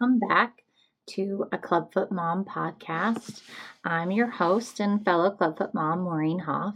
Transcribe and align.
welcome 0.00 0.18
back 0.18 0.62
to 1.06 1.46
a 1.52 1.58
Clubfoot 1.58 2.10
Mom 2.10 2.44
podcast. 2.44 3.42
I'm 3.84 4.10
your 4.10 4.28
host 4.28 4.80
and 4.80 5.04
fellow 5.04 5.30
Clubfoot 5.30 5.72
mom, 5.72 6.00
Maureen 6.00 6.40
Hoff. 6.40 6.74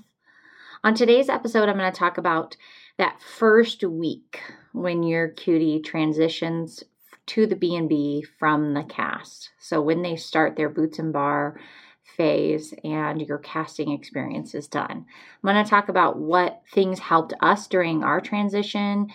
On 0.84 0.95
today's 0.95 1.29
episode, 1.29 1.68
I'm 1.68 1.77
going 1.77 1.91
to 1.91 1.98
talk 1.98 2.18
about 2.18 2.57
that 2.96 3.20
first 3.20 3.82
week 3.82 4.41
when 4.73 5.02
your 5.02 5.29
cutie 5.29 5.80
transitions 5.80 6.84
to 7.27 7.46
the 7.46 7.57
B&B 7.57 8.25
from 8.39 8.75
the 8.75 8.84
cast. 8.84 9.50
So 9.59 9.80
when 9.80 10.03
they 10.03 10.14
start 10.14 10.55
their 10.55 10.69
boots 10.69 11.00
and 11.00 11.12
bar 11.12 11.59
phase 12.16 12.73
and 12.85 13.21
your 13.21 13.39
casting 13.39 13.91
experience 13.91 14.55
is 14.55 14.69
done. 14.69 15.07
I'm 15.43 15.55
going 15.55 15.64
to 15.64 15.69
talk 15.69 15.89
about 15.89 16.19
what 16.19 16.62
things 16.73 17.00
helped 17.00 17.35
us 17.41 17.66
during 17.66 18.05
our 18.05 18.21
transition 18.21 19.09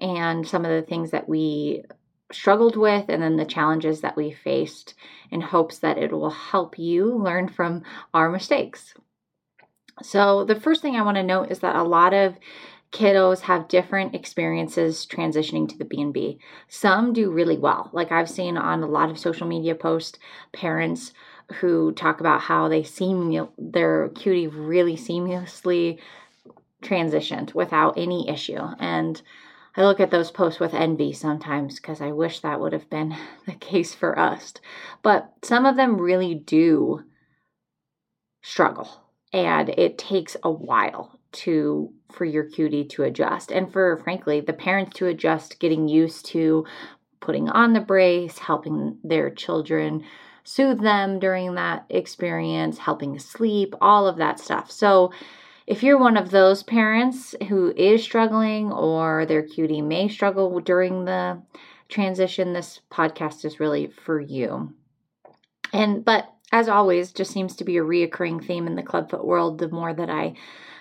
and 0.00 0.48
some 0.48 0.64
of 0.64 0.70
the 0.70 0.88
things 0.88 1.10
that 1.10 1.28
we 1.28 1.84
struggled 2.32 2.76
with 2.76 3.06
and 3.08 3.22
then 3.22 3.36
the 3.36 3.44
challenges 3.44 4.00
that 4.00 4.16
we 4.16 4.30
faced 4.30 4.94
in 5.30 5.40
hopes 5.40 5.78
that 5.78 5.98
it 5.98 6.12
will 6.12 6.30
help 6.30 6.78
you 6.78 7.14
learn 7.14 7.48
from 7.48 7.82
our 8.14 8.30
mistakes. 8.30 8.94
So, 10.02 10.44
the 10.44 10.58
first 10.58 10.82
thing 10.82 10.96
I 10.96 11.02
want 11.02 11.16
to 11.16 11.22
note 11.22 11.50
is 11.50 11.60
that 11.60 11.76
a 11.76 11.82
lot 11.82 12.14
of 12.14 12.38
kiddos 12.92 13.40
have 13.40 13.68
different 13.68 14.14
experiences 14.14 15.06
transitioning 15.10 15.68
to 15.68 15.78
the 15.78 15.84
B&B. 15.84 16.38
Some 16.68 17.12
do 17.12 17.30
really 17.30 17.56
well. 17.56 17.90
Like 17.92 18.12
I've 18.12 18.28
seen 18.28 18.56
on 18.56 18.82
a 18.82 18.86
lot 18.86 19.10
of 19.10 19.18
social 19.18 19.46
media 19.46 19.74
posts 19.74 20.18
parents 20.52 21.12
who 21.54 21.92
talk 21.92 22.20
about 22.20 22.42
how 22.42 22.68
they 22.68 22.82
seem 22.82 23.48
their 23.58 24.10
cutie 24.10 24.46
really 24.46 24.96
seamlessly 24.96 25.98
transitioned 26.82 27.54
without 27.54 27.96
any 27.96 28.28
issue. 28.28 28.60
And 28.78 29.20
I 29.76 29.84
look 29.84 30.00
at 30.00 30.10
those 30.10 30.30
posts 30.30 30.60
with 30.60 30.74
envy 30.74 31.12
sometimes 31.12 31.76
because 31.76 32.00
I 32.00 32.12
wish 32.12 32.40
that 32.40 32.60
would 32.60 32.72
have 32.72 32.90
been 32.90 33.16
the 33.46 33.54
case 33.54 33.94
for 33.94 34.18
us. 34.18 34.54
But 35.02 35.32
some 35.42 35.66
of 35.66 35.76
them 35.76 36.00
really 36.00 36.34
do 36.34 37.04
struggle 38.42 38.88
and 39.32 39.68
it 39.70 39.98
takes 39.98 40.36
a 40.42 40.50
while 40.50 41.18
to 41.32 41.92
for 42.10 42.24
your 42.24 42.44
cutie 42.44 42.84
to 42.84 43.04
adjust 43.04 43.50
and 43.50 43.72
for 43.72 43.96
frankly 44.04 44.40
the 44.40 44.52
parents 44.52 44.98
to 44.98 45.06
adjust 45.06 45.58
getting 45.60 45.88
used 45.88 46.26
to 46.26 46.66
putting 47.20 47.48
on 47.48 47.72
the 47.72 47.80
brace, 47.80 48.36
helping 48.38 48.98
their 49.02 49.30
children 49.30 50.04
soothe 50.44 50.80
them 50.80 51.18
during 51.20 51.54
that 51.54 51.86
experience, 51.88 52.78
helping 52.78 53.18
sleep, 53.18 53.74
all 53.80 54.06
of 54.06 54.16
that 54.16 54.40
stuff. 54.40 54.70
So 54.70 55.12
if 55.66 55.82
you're 55.82 55.98
one 55.98 56.16
of 56.16 56.30
those 56.30 56.62
parents 56.62 57.34
who 57.48 57.72
is 57.76 58.02
struggling 58.02 58.72
or 58.72 59.26
their 59.26 59.42
cutie 59.42 59.82
may 59.82 60.08
struggle 60.08 60.60
during 60.60 61.04
the 61.04 61.40
transition, 61.88 62.52
this 62.52 62.80
podcast 62.90 63.44
is 63.44 63.60
really 63.60 63.86
for 63.86 64.20
you. 64.20 64.72
And 65.72 66.04
but 66.04 66.28
as 66.52 66.68
always, 66.68 67.12
just 67.12 67.32
seems 67.32 67.56
to 67.56 67.64
be 67.64 67.78
a 67.78 67.82
reoccurring 67.82 68.44
theme 68.44 68.66
in 68.66 68.76
the 68.76 68.82
clubfoot 68.82 69.24
world. 69.24 69.58
The 69.58 69.70
more 69.70 69.94
that 69.94 70.10
I 70.10 70.34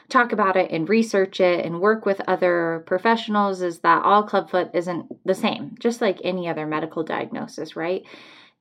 talk 0.10 0.34
about 0.34 0.58
it 0.58 0.70
and 0.72 0.90
research 0.90 1.40
it 1.40 1.66
and 1.66 1.80
work 1.80 2.06
with 2.06 2.20
other 2.28 2.84
professionals, 2.86 3.62
is 3.62 3.80
that 3.80 4.04
all 4.04 4.24
clubfoot 4.24 4.72
isn't 4.74 5.26
the 5.26 5.36
same, 5.36 5.76
just 5.80 6.02
like 6.02 6.20
any 6.24 6.50
other 6.50 6.68
medical 6.68 7.04
diagnosis, 7.04 7.78
right? 7.78 8.04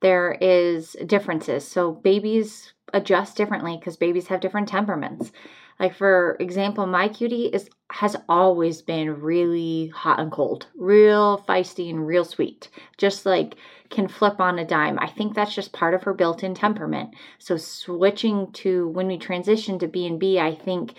There 0.01 0.37
is 0.41 0.95
differences. 1.05 1.67
So 1.67 1.91
babies 1.91 2.73
adjust 2.93 3.37
differently 3.37 3.77
because 3.77 3.97
babies 3.97 4.27
have 4.27 4.41
different 4.41 4.67
temperaments. 4.67 5.31
Like 5.79 5.95
for 5.95 6.37
example, 6.39 6.85
my 6.85 7.07
cutie 7.07 7.47
is 7.47 7.69
has 7.91 8.15
always 8.29 8.81
been 8.81 9.21
really 9.21 9.87
hot 9.87 10.19
and 10.19 10.31
cold, 10.31 10.67
real 10.75 11.43
feisty 11.47 11.89
and 11.89 12.05
real 12.05 12.23
sweet. 12.23 12.69
Just 12.97 13.25
like 13.25 13.55
can 13.89 14.07
flip 14.07 14.39
on 14.39 14.59
a 14.59 14.65
dime. 14.65 14.97
I 14.99 15.07
think 15.07 15.33
that's 15.33 15.53
just 15.55 15.73
part 15.73 15.93
of 15.93 16.03
her 16.03 16.13
built-in 16.13 16.53
temperament. 16.55 17.13
So 17.39 17.57
switching 17.57 18.51
to 18.53 18.87
when 18.89 19.07
we 19.07 19.17
transition 19.17 19.79
to 19.79 19.87
B&B, 19.87 20.39
I 20.39 20.55
think 20.55 20.93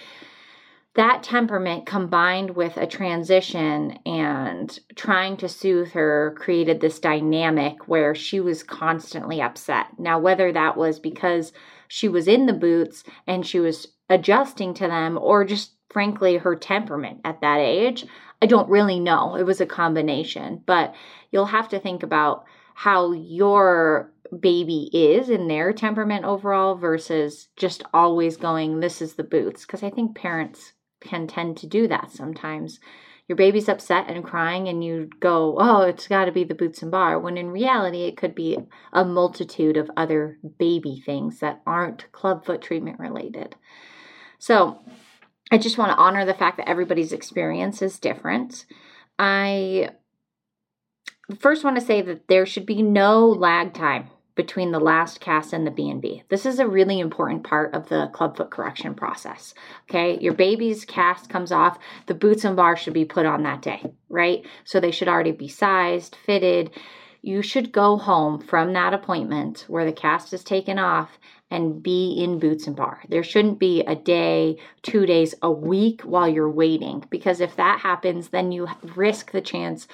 that 0.94 1.22
temperament 1.22 1.86
combined 1.86 2.50
with 2.54 2.76
a 2.76 2.86
transition 2.86 3.98
and 4.04 4.78
trying 4.94 5.38
to 5.38 5.48
soothe 5.48 5.92
her 5.92 6.36
created 6.38 6.80
this 6.80 6.98
dynamic 6.98 7.88
where 7.88 8.14
she 8.14 8.40
was 8.40 8.62
constantly 8.62 9.40
upset. 9.40 9.86
Now, 9.98 10.18
whether 10.18 10.52
that 10.52 10.76
was 10.76 10.98
because 10.98 11.52
she 11.88 12.08
was 12.08 12.28
in 12.28 12.44
the 12.44 12.52
boots 12.52 13.04
and 13.26 13.46
she 13.46 13.58
was 13.58 13.86
adjusting 14.10 14.74
to 14.74 14.86
them 14.86 15.18
or 15.18 15.44
just 15.44 15.72
frankly 15.88 16.36
her 16.36 16.56
temperament 16.56 17.20
at 17.24 17.40
that 17.40 17.58
age. 17.58 18.04
I 18.42 18.46
don't 18.46 18.68
really 18.68 19.00
know. 19.00 19.36
It 19.36 19.44
was 19.44 19.60
a 19.60 19.66
combination, 19.66 20.62
but 20.66 20.94
you'll 21.30 21.46
have 21.46 21.68
to 21.70 21.78
think 21.78 22.02
about 22.02 22.44
how 22.74 23.12
your 23.12 24.12
baby 24.40 24.90
is 24.92 25.28
in 25.28 25.48
their 25.48 25.72
temperament 25.72 26.24
overall 26.24 26.74
versus 26.74 27.48
just 27.56 27.82
always 27.92 28.36
going, 28.36 28.80
This 28.80 29.00
is 29.00 29.14
the 29.14 29.24
boots. 29.24 29.62
Because 29.62 29.82
I 29.82 29.90
think 29.90 30.16
parents 30.16 30.72
can 31.02 31.26
tend 31.26 31.56
to 31.58 31.66
do 31.66 31.88
that 31.88 32.10
sometimes. 32.10 32.80
Your 33.28 33.36
baby's 33.36 33.68
upset 33.68 34.08
and 34.08 34.24
crying, 34.24 34.68
and 34.68 34.84
you 34.84 35.08
go, 35.20 35.56
Oh, 35.58 35.82
it's 35.82 36.08
got 36.08 36.24
to 36.26 36.32
be 36.32 36.44
the 36.44 36.54
boots 36.54 36.82
and 36.82 36.90
bar. 36.90 37.18
When 37.18 37.38
in 37.38 37.50
reality, 37.50 38.02
it 38.02 38.16
could 38.16 38.34
be 38.34 38.58
a 38.92 39.04
multitude 39.04 39.76
of 39.76 39.90
other 39.96 40.38
baby 40.58 41.02
things 41.04 41.40
that 41.40 41.62
aren't 41.66 42.10
clubfoot 42.12 42.62
treatment 42.62 42.98
related. 42.98 43.56
So 44.38 44.80
I 45.50 45.58
just 45.58 45.78
want 45.78 45.92
to 45.92 45.98
honor 45.98 46.24
the 46.24 46.34
fact 46.34 46.56
that 46.56 46.68
everybody's 46.68 47.12
experience 47.12 47.80
is 47.80 47.98
different. 47.98 48.66
I 49.18 49.90
first 51.38 51.62
want 51.62 51.78
to 51.78 51.84
say 51.84 52.02
that 52.02 52.26
there 52.28 52.46
should 52.46 52.66
be 52.66 52.82
no 52.82 53.26
lag 53.28 53.72
time 53.72 54.10
between 54.34 54.72
the 54.72 54.80
last 54.80 55.20
cast 55.20 55.52
and 55.52 55.66
the 55.66 55.70
B&B. 55.70 56.22
This 56.28 56.46
is 56.46 56.58
a 56.58 56.66
really 56.66 57.00
important 57.00 57.44
part 57.44 57.74
of 57.74 57.88
the 57.88 58.10
clubfoot 58.12 58.50
correction 58.50 58.94
process. 58.94 59.54
Okay? 59.88 60.18
Your 60.20 60.32
baby's 60.32 60.84
cast 60.84 61.28
comes 61.28 61.52
off, 61.52 61.78
the 62.06 62.14
boots 62.14 62.44
and 62.44 62.56
bars 62.56 62.78
should 62.78 62.94
be 62.94 63.04
put 63.04 63.26
on 63.26 63.42
that 63.42 63.62
day, 63.62 63.92
right? 64.08 64.44
So 64.64 64.80
they 64.80 64.90
should 64.90 65.08
already 65.08 65.32
be 65.32 65.48
sized, 65.48 66.16
fitted. 66.24 66.70
You 67.20 67.42
should 67.42 67.72
go 67.72 67.98
home 67.98 68.40
from 68.40 68.72
that 68.72 68.94
appointment 68.94 69.66
where 69.68 69.84
the 69.84 69.92
cast 69.92 70.32
is 70.32 70.42
taken 70.42 70.78
off 70.78 71.18
and 71.50 71.82
be 71.82 72.14
in 72.14 72.38
boots 72.38 72.66
and 72.66 72.74
bar. 72.74 73.02
There 73.10 73.22
shouldn't 73.22 73.58
be 73.58 73.82
a 73.82 73.94
day, 73.94 74.56
two 74.80 75.04
days, 75.04 75.34
a 75.42 75.50
week 75.50 76.00
while 76.00 76.26
you're 76.26 76.50
waiting 76.50 77.04
because 77.10 77.40
if 77.40 77.56
that 77.56 77.80
happens, 77.80 78.28
then 78.28 78.52
you 78.52 78.66
risk 78.96 79.32
the 79.32 79.42
chance 79.42 79.86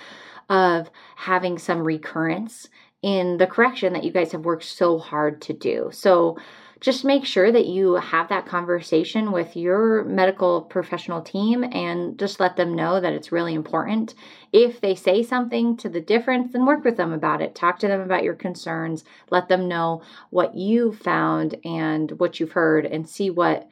of 0.49 0.89
having 1.17 1.59
some 1.59 1.81
recurrence 1.81 2.69
in 3.03 3.37
the 3.37 3.47
correction 3.47 3.93
that 3.93 4.05
you 4.05 4.13
guys 4.13 4.33
have 4.33 4.45
worked 4.45 4.65
so 4.65 4.99
hard 4.99 5.41
to 5.43 5.53
do. 5.53 5.89
So 5.93 6.37
just 6.81 7.05
make 7.05 7.25
sure 7.25 7.51
that 7.51 7.67
you 7.67 7.95
have 7.95 8.29
that 8.29 8.47
conversation 8.47 9.33
with 9.33 9.57
your 9.57 10.05
medical 10.05 10.63
professional 10.63 11.21
team 11.21 11.65
and 11.65 12.17
just 12.19 12.39
let 12.39 12.57
them 12.57 12.75
know 12.75 13.01
that 13.01 13.13
it's 13.13 13.33
really 13.33 13.55
important. 13.55 14.15
If 14.53 14.81
they 14.81 14.95
say 14.95 15.25
something 15.25 15.77
to 15.79 15.89
the 15.89 16.01
difference, 16.01 16.53
then 16.53 16.67
work 16.67 16.85
with 16.85 16.97
them 16.97 17.13
about 17.13 17.43
it. 17.43 17.57
Talk 17.57 17.81
to 17.81 17.89
them 17.89 18.01
about 18.01 18.23
your 18.23 18.35
concerns. 18.35 19.05
Let 19.31 19.49
them 19.49 19.67
know 19.67 20.03
what 20.31 20.55
you 20.55 20.93
found 20.93 21.57
and 21.65 22.13
what 22.13 22.39
you've 22.39 22.53
heard 22.53 22.87
and 22.87 23.09
see 23.09 23.31
what 23.31 23.69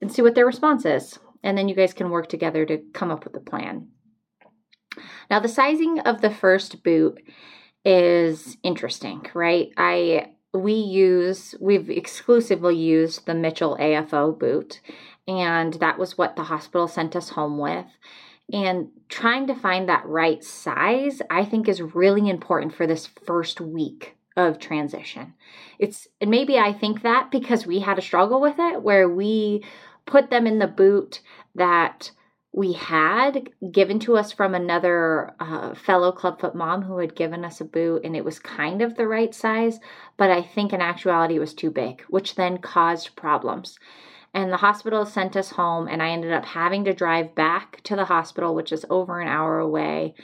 and 0.00 0.12
see 0.12 0.22
what 0.22 0.34
their 0.34 0.46
response 0.46 0.84
is. 0.84 1.18
And 1.42 1.56
then 1.56 1.68
you 1.68 1.74
guys 1.74 1.94
can 1.94 2.10
work 2.10 2.28
together 2.28 2.64
to 2.66 2.78
come 2.92 3.10
up 3.10 3.24
with 3.24 3.36
a 3.36 3.40
plan. 3.40 3.88
Now, 5.30 5.40
the 5.40 5.48
sizing 5.48 6.00
of 6.00 6.20
the 6.20 6.30
first 6.30 6.82
boot 6.82 7.20
is 7.86 8.58
interesting, 8.64 9.24
right? 9.32 9.70
I 9.76 10.32
we 10.52 10.72
use 10.72 11.54
we've 11.60 11.88
exclusively 11.88 12.76
used 12.76 13.26
the 13.26 13.34
Mitchell 13.34 13.76
AFO 13.78 14.36
boot 14.36 14.80
and 15.28 15.74
that 15.74 15.98
was 15.98 16.18
what 16.18 16.34
the 16.34 16.44
hospital 16.44 16.88
sent 16.88 17.14
us 17.14 17.30
home 17.30 17.58
with 17.58 17.86
and 18.52 18.88
trying 19.08 19.46
to 19.46 19.54
find 19.54 19.88
that 19.88 20.06
right 20.06 20.42
size 20.42 21.22
I 21.30 21.44
think 21.44 21.68
is 21.68 21.80
really 21.80 22.28
important 22.28 22.74
for 22.74 22.86
this 22.86 23.06
first 23.06 23.60
week 23.60 24.16
of 24.36 24.58
transition. 24.58 25.34
It's 25.78 26.08
and 26.20 26.30
maybe 26.30 26.58
I 26.58 26.72
think 26.72 27.02
that 27.02 27.30
because 27.30 27.66
we 27.66 27.80
had 27.80 27.98
a 27.98 28.02
struggle 28.02 28.40
with 28.40 28.56
it 28.58 28.82
where 28.82 29.08
we 29.08 29.64
put 30.06 30.30
them 30.30 30.46
in 30.46 30.58
the 30.58 30.66
boot 30.66 31.20
that 31.54 32.10
we 32.56 32.72
had 32.72 33.50
given 33.70 33.98
to 34.00 34.16
us 34.16 34.32
from 34.32 34.54
another 34.54 35.34
uh, 35.38 35.74
fellow 35.74 36.10
clubfoot 36.10 36.54
mom 36.54 36.80
who 36.80 36.96
had 36.96 37.14
given 37.14 37.44
us 37.44 37.60
a 37.60 37.64
boot 37.64 38.02
and 38.02 38.16
it 38.16 38.24
was 38.24 38.38
kind 38.38 38.80
of 38.80 38.96
the 38.96 39.06
right 39.06 39.34
size 39.34 39.78
but 40.16 40.30
i 40.30 40.42
think 40.42 40.72
in 40.72 40.80
actuality 40.80 41.36
it 41.36 41.40
was 41.40 41.54
too 41.54 41.70
big 41.70 42.02
which 42.08 42.34
then 42.34 42.58
caused 42.58 43.14
problems. 43.14 43.78
And 44.34 44.52
the 44.52 44.58
hospital 44.58 45.06
sent 45.06 45.36
us 45.36 45.50
home 45.50 45.86
and 45.86 46.02
i 46.02 46.08
ended 46.08 46.32
up 46.32 46.44
having 46.44 46.84
to 46.84 46.94
drive 46.94 47.34
back 47.34 47.82
to 47.84 47.94
the 47.94 48.06
hospital 48.06 48.54
which 48.54 48.72
is 48.72 48.86
over 48.90 49.20
an 49.20 49.28
hour 49.28 49.58
away 49.58 50.14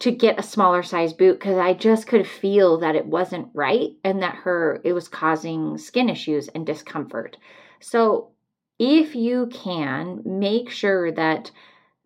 to 0.00 0.10
get 0.10 0.38
a 0.38 0.42
smaller 0.42 0.82
size 0.82 1.12
boot 1.12 1.38
because 1.38 1.56
i 1.56 1.72
just 1.72 2.06
could 2.06 2.26
feel 2.26 2.78
that 2.78 2.94
it 2.94 3.06
wasn't 3.06 3.48
right 3.54 3.90
and 4.04 4.22
that 4.22 4.34
her 4.34 4.80
it 4.84 4.92
was 4.92 5.08
causing 5.08 5.78
skin 5.78 6.08
issues 6.10 6.48
and 6.48 6.66
discomfort. 6.66 7.38
So 7.80 8.31
if 8.82 9.14
you 9.14 9.46
can, 9.46 10.22
make 10.24 10.68
sure 10.68 11.12
that 11.12 11.52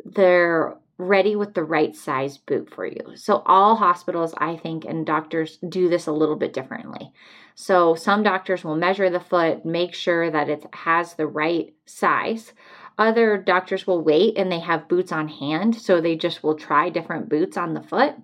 they're 0.05 0.76
ready 0.99 1.34
with 1.34 1.55
the 1.55 1.64
right 1.64 1.96
size 1.96 2.37
boot 2.37 2.69
for 2.69 2.84
you. 2.84 3.17
So, 3.17 3.43
all 3.46 3.76
hospitals, 3.76 4.34
I 4.37 4.56
think, 4.56 4.84
and 4.84 5.06
doctors 5.06 5.56
do 5.67 5.88
this 5.88 6.06
a 6.06 6.12
little 6.12 6.37
bit 6.37 6.52
differently. 6.52 7.12
So, 7.55 7.94
some 7.94 8.23
doctors 8.23 8.62
will 8.62 8.76
measure 8.76 9.08
the 9.08 9.20
foot, 9.20 9.64
make 9.64 9.94
sure 9.94 10.31
that 10.31 10.50
it 10.50 10.67
has 10.75 11.14
the 11.14 11.26
right 11.26 11.75
size. 11.87 12.52
Other 12.99 13.38
doctors 13.38 13.87
will 13.87 14.02
wait 14.02 14.37
and 14.37 14.52
they 14.52 14.61
have 14.61 14.88
boots 14.88 15.12
on 15.12 15.28
hand. 15.28 15.76
So, 15.76 16.02
they 16.02 16.14
just 16.14 16.43
will 16.43 16.56
try 16.56 16.90
different 16.90 17.31
boots 17.31 17.56
on 17.56 17.73
the 17.73 17.82
foot. 17.82 18.14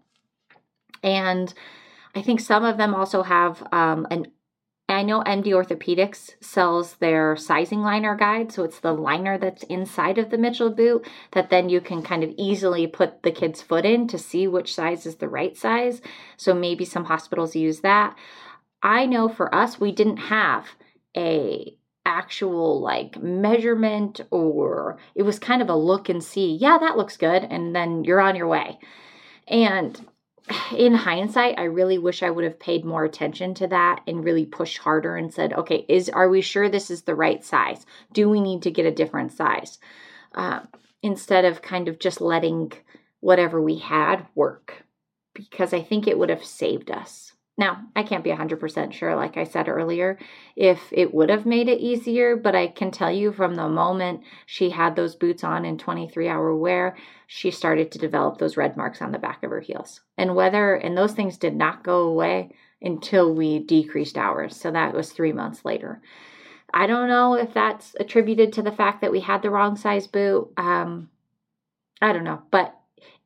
And 1.03 1.53
I 2.15 2.21
think 2.21 2.41
some 2.41 2.67
of 2.67 2.77
them 2.77 2.95
also 2.95 3.23
have 3.23 3.67
um, 3.73 4.07
an 4.11 4.27
I 4.93 5.03
know 5.03 5.23
MD 5.23 5.47
Orthopedics 5.47 6.35
sells 6.41 6.97
their 6.97 7.37
sizing 7.37 7.83
liner 7.83 8.15
guide. 8.15 8.53
So 8.53 8.65
it's 8.65 8.81
the 8.81 8.93
liner 8.93 9.39
that's 9.39 9.63
inside 9.65 10.19
of 10.19 10.31
the 10.31 10.39
Mitchell 10.39 10.71
boot 10.71 11.07
that 11.33 11.51
then 11.51 11.69
you 11.69 11.81
can 11.81 12.03
kind 12.03 12.23
of 12.23 12.35
easily 12.37 12.87
put 12.87 13.23
the 13.23 13.31
kid's 13.31 13.63
foot 13.63 13.85
in 13.85 14.09
to 14.09 14.19
see 14.19 14.47
which 14.47 14.75
size 14.75 15.07
is 15.07 15.17
the 15.17 15.29
right 15.29 15.57
size. 15.57 16.01
So 16.37 16.55
maybe 16.55 16.85
some 16.85 17.05
hospitals 17.05 17.57
use 17.57 17.81
that. 17.81 18.17
I 18.83 19.07
know 19.07 19.29
for 19.29 19.55
us, 19.55 19.81
we 19.81 19.93
didn't 19.93 20.19
have 20.19 20.67
a 21.17 21.77
actual 22.05 22.81
like 22.81 23.23
measurement 23.23 24.21
or 24.31 24.99
it 25.15 25.23
was 25.23 25.39
kind 25.39 25.63
of 25.63 25.69
a 25.69 25.77
look 25.77 26.09
and 26.09 26.23
see 26.25 26.57
yeah 26.61 26.77
that 26.77 26.97
looks 26.97 27.17
good 27.17 27.45
and 27.45 27.77
then 27.77 28.03
you're 28.03 28.21
on 28.21 28.35
your 28.35 28.49
way 28.49 28.77
and 29.47 30.05
in 30.77 30.95
hindsight, 30.95 31.59
I 31.59 31.65
really 31.65 31.99
wish 31.99 32.23
I 32.23 32.31
would 32.31 32.45
have 32.45 32.59
paid 32.59 32.85
more 32.85 33.05
attention 33.05 33.55
to 33.55 33.67
that 33.69 34.03
and 34.07 34.25
really 34.25 34.45
pushed 34.45 34.79
harder 34.79 35.17
and 35.17 35.33
said, 35.33 35.53
okay, 35.53 35.85
is 35.89 36.09
are 36.09 36.29
we 36.29 36.41
sure 36.41 36.69
this 36.69 36.91
is 36.91 37.03
the 37.03 37.15
right 37.15 37.45
size? 37.45 37.87
Do 38.13 38.29
we 38.29 38.41
need 38.41 38.63
to 38.63 38.71
get 38.71 38.87
a 38.87 38.91
different 38.91 39.33
size? 39.33 39.79
Uh, 40.35 40.61
instead 41.03 41.45
of 41.45 41.63
kind 41.63 41.89
of 41.89 41.99
just 41.99 42.21
letting 42.21 42.73
whatever 43.21 43.61
we 43.61 43.79
had 43.79 44.27
work, 44.35 44.85
because 45.35 45.73
I 45.73 45.83
think 45.83 46.07
it 46.07 46.19
would 46.19 46.31
have 46.31 46.45
saved 46.45 46.91
us. 46.91 47.32
Now, 47.59 47.83
I 47.95 48.03
can't 48.03 48.25
be 48.25 48.31
100% 48.31 48.93
sure, 48.95 49.15
like 49.15 49.37
I 49.37 49.45
said 49.45 49.69
earlier, 49.69 50.19
if 50.57 50.81
it 50.91 51.13
would 51.13 51.29
have 51.29 51.45
made 51.45 51.69
it 51.69 51.81
easier, 51.81 52.35
but 52.35 52.55
I 52.55 52.69
can 52.69 52.91
tell 52.91 53.13
you 53.13 53.31
from 53.31 53.57
the 53.57 53.69
moment 53.69 54.23
she 54.47 54.71
had 54.71 54.97
those 54.97 55.17
boots 55.17 55.45
on 55.45 55.67
in 55.67 55.77
23 55.77 56.29
hour 56.29 56.57
wear, 56.57 56.97
she 57.27 57.51
started 57.51 57.93
to 57.93 57.99
develop 57.99 58.39
those 58.39 58.57
red 58.57 58.77
marks 58.77 59.03
on 59.03 59.13
the 59.13 59.19
back 59.19 59.43
of 59.43 59.51
her 59.51 59.61
heels. 59.61 60.01
And 60.17 60.35
whether, 60.35 60.75
and 60.75 60.97
those 60.97 61.13
things 61.13 61.37
did 61.37 61.55
not 61.55 61.85
go 61.85 62.01
away 62.09 62.55
until 62.81 63.35
we 63.35 63.59
decreased 63.59 64.17
hours. 64.17 64.57
So 64.57 64.71
that 64.71 64.95
was 64.95 65.13
three 65.13 65.33
months 65.33 65.65
later. 65.65 66.01
I 66.73 66.87
don't 66.87 67.09
know 67.09 67.35
if 67.35 67.53
that's 67.53 67.95
attributed 68.01 68.55
to 68.55 68.63
the 68.63 68.73
fact 68.73 69.03
that 69.03 69.13
we 69.13 69.21
had 69.21 69.43
the 69.43 69.51
wrong 69.51 69.77
size 69.77 70.07
boot. 70.07 70.51
Um, 70.57 71.11
I 72.01 72.15
don't 72.15 72.25
know, 72.25 72.43
but 72.51 72.75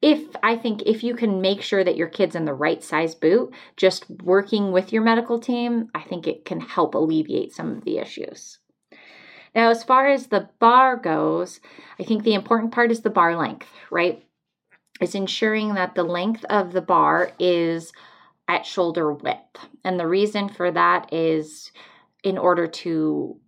if 0.02 0.36
I 0.42 0.56
think 0.56 0.82
if 0.82 1.02
you 1.02 1.14
can 1.14 1.40
make 1.40 1.62
sure 1.62 1.82
that 1.82 1.96
your 1.96 2.08
kid's 2.08 2.36
in 2.36 2.44
the 2.44 2.54
right 2.54 2.82
size 2.82 3.14
boot, 3.14 3.52
just 3.76 4.08
working 4.22 4.72
with 4.72 4.92
your 4.92 5.02
medical 5.02 5.38
team, 5.38 5.88
I 5.94 6.02
think 6.02 6.26
it 6.26 6.44
can 6.44 6.60
help 6.60 6.94
alleviate 6.94 7.52
some 7.52 7.72
of 7.72 7.84
the 7.84 7.98
issues. 7.98 8.58
Now, 9.54 9.70
as 9.70 9.82
far 9.82 10.08
as 10.08 10.26
the 10.26 10.50
bar 10.58 10.96
goes, 10.96 11.60
I 11.98 12.04
think 12.04 12.22
the 12.24 12.34
important 12.34 12.72
part 12.72 12.90
is 12.90 13.00
the 13.00 13.10
bar 13.10 13.36
length, 13.36 13.68
right? 13.90 14.22
Is 15.00 15.14
ensuring 15.14 15.74
that 15.74 15.94
the 15.94 16.04
length 16.04 16.44
of 16.50 16.72
the 16.72 16.82
bar 16.82 17.32
is 17.38 17.92
at 18.48 18.66
shoulder 18.66 19.12
width. 19.12 19.58
And 19.82 19.98
the 19.98 20.06
reason 20.06 20.50
for 20.50 20.70
that 20.70 21.12
is 21.12 21.72
in 22.22 22.36
order 22.36 22.66
to 22.66 23.40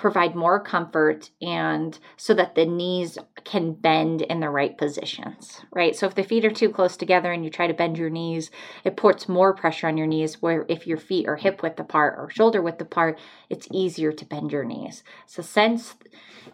provide 0.00 0.34
more 0.34 0.58
comfort 0.58 1.28
and 1.42 1.98
so 2.16 2.32
that 2.32 2.54
the 2.54 2.64
knees 2.64 3.18
can 3.44 3.74
bend 3.74 4.22
in 4.22 4.40
the 4.40 4.48
right 4.48 4.78
positions, 4.78 5.60
right? 5.72 5.94
So 5.94 6.06
if 6.06 6.14
the 6.14 6.24
feet 6.24 6.46
are 6.46 6.50
too 6.50 6.70
close 6.70 6.96
together 6.96 7.30
and 7.30 7.44
you 7.44 7.50
try 7.50 7.66
to 7.66 7.74
bend 7.74 7.98
your 7.98 8.08
knees, 8.08 8.50
it 8.82 8.96
puts 8.96 9.28
more 9.28 9.52
pressure 9.52 9.88
on 9.88 9.98
your 9.98 10.06
knees. 10.06 10.40
Where 10.40 10.64
if 10.68 10.86
your 10.86 10.96
feet 10.96 11.28
are 11.28 11.36
hip 11.36 11.62
width 11.62 11.78
apart 11.78 12.14
or 12.16 12.30
shoulder 12.30 12.62
width 12.62 12.80
apart, 12.80 13.18
it's 13.50 13.68
easier 13.70 14.10
to 14.10 14.24
bend 14.24 14.52
your 14.52 14.64
knees. 14.64 15.04
So 15.26 15.42
since 15.42 15.94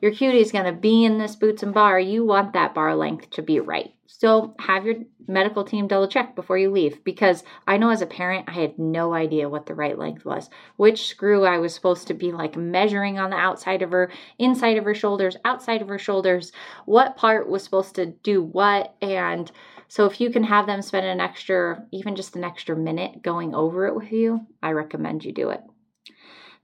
your 0.01 0.11
cutie 0.11 0.41
is 0.41 0.51
going 0.51 0.65
to 0.65 0.73
be 0.73 1.05
in 1.05 1.19
this 1.19 1.37
boots 1.37 1.63
and 1.63 1.73
bar, 1.73 2.01
you 2.01 2.25
want 2.25 2.53
that 2.55 2.75
bar 2.75 2.97
length 2.97 3.31
to 3.31 3.43
be 3.43 3.61
right. 3.61 3.96
So 4.19 4.55
have 4.59 4.87
your 4.87 4.95
medical 5.29 5.63
team 5.63 5.89
double 5.89 6.09
check 6.09 6.35
before 6.35 6.57
you 6.57 6.71
leave 6.71 7.05
because 7.05 7.45
I 7.67 7.77
know 7.77 7.91
as 7.91 8.01
a 8.01 8.07
parent, 8.07 8.49
I 8.49 8.53
had 8.53 8.79
no 8.79 9.13
idea 9.13 9.51
what 9.51 9.67
the 9.67 9.75
right 9.75 9.99
length 9.99 10.25
was, 10.25 10.49
which 10.77 11.09
screw 11.09 11.45
I 11.45 11.59
was 11.59 11.75
supposed 11.75 12.07
to 12.07 12.15
be 12.15 12.33
like 12.33 12.57
measuring 12.57 13.19
on 13.19 13.29
the 13.29 13.37
outside 13.37 13.83
of 13.83 13.91
her, 13.91 14.11
inside 14.39 14.79
of 14.79 14.85
her 14.85 14.95
shoulders, 14.95 15.37
outside 15.45 15.83
of 15.83 15.89
her 15.89 15.99
shoulders, 15.99 16.53
what 16.87 17.19
part 17.19 17.47
was 17.47 17.63
supposed 17.63 17.95
to 17.97 18.07
do 18.07 18.43
what. 18.43 18.95
And 19.03 19.53
so 19.89 20.07
if 20.07 20.19
you 20.19 20.31
can 20.31 20.45
have 20.45 20.65
them 20.65 20.81
spend 20.81 21.05
an 21.05 21.21
extra, 21.21 21.85
even 21.93 22.17
just 22.17 22.37
an 22.37 22.45
extra 22.45 22.75
minute 22.75 23.21
going 23.23 23.55
over 23.55 23.87
it 23.87 23.95
with 23.95 24.12
you, 24.12 24.47
I 24.62 24.71
recommend 24.71 25.27
you 25.27 25.33
do 25.33 25.51
it 25.51 25.61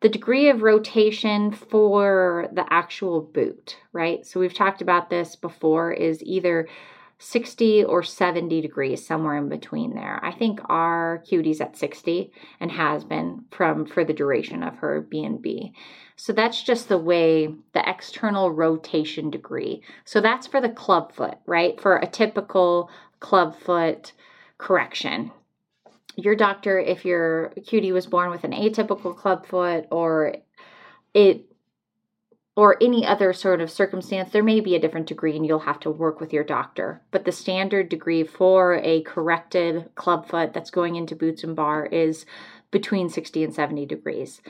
the 0.00 0.08
degree 0.08 0.48
of 0.48 0.62
rotation 0.62 1.52
for 1.52 2.48
the 2.52 2.64
actual 2.70 3.20
boot, 3.20 3.76
right? 3.93 4.26
So 4.26 4.40
we've 4.40 4.52
talked 4.52 4.82
about 4.82 5.08
this 5.08 5.37
before 5.37 5.93
is 5.93 6.20
either 6.25 6.66
60 7.24 7.84
or 7.84 8.02
70 8.02 8.60
degrees 8.60 9.06
somewhere 9.06 9.36
in 9.36 9.48
between 9.48 9.94
there. 9.94 10.19
I 10.24 10.32
think 10.32 10.60
our 10.69 11.22
cutie's 11.28 11.60
at 11.60 11.76
60 11.76 12.32
and 12.58 12.72
has 12.72 13.04
been 13.04 13.44
from 13.52 13.86
for 13.86 14.04
the 14.04 14.12
duration 14.12 14.62
of 14.64 14.76
her 14.78 15.00
b&b 15.00 15.72
so 16.16 16.32
that's 16.32 16.62
just 16.62 16.88
the 16.88 16.98
way 16.98 17.48
the 17.72 17.88
external 17.88 18.52
rotation 18.52 19.30
degree. 19.30 19.82
So 20.04 20.20
that's 20.20 20.46
for 20.46 20.60
the 20.60 20.69
club 20.69 21.12
foot 21.12 21.38
right? 21.46 21.80
For 21.80 21.96
a 21.96 22.06
typical 22.06 22.90
club 23.20 23.56
foot 23.58 24.12
correction. 24.58 25.32
Your 26.16 26.36
doctor 26.36 26.78
if 26.78 27.04
your 27.04 27.52
cutie 27.66 27.92
was 27.92 28.06
born 28.06 28.30
with 28.30 28.44
an 28.44 28.52
atypical 28.52 29.16
club 29.16 29.46
foot 29.46 29.86
or 29.90 30.36
it 31.14 31.51
or 32.54 32.76
any 32.82 33.06
other 33.06 33.32
sort 33.32 33.60
of 33.60 33.70
circumstance, 33.70 34.31
there 34.31 34.43
may 34.43 34.60
be 34.60 34.75
a 34.75 34.81
different 34.81 35.06
degree 35.06 35.37
and 35.37 35.46
you'll 35.46 35.60
have 35.60 35.81
to 35.81 35.90
work 35.90 36.20
with 36.20 36.32
your 36.32 36.44
doctor. 36.44 37.00
But 37.10 37.25
the 37.25 37.32
standard 37.32 37.88
degree 37.88 38.25
for 38.25 38.75
a 38.82 39.02
corrected 39.02 39.90
clubfoot 39.94 40.52
that's 40.52 40.70
going 40.70 40.96
into 40.96 41.16
boots 41.16 41.44
and 41.44 41.56
bar 41.56 41.87
is 41.87 42.26
between 42.70 43.08
60 43.08 43.44
and 43.44 43.54
70 43.54 43.87
degrees 43.87 44.43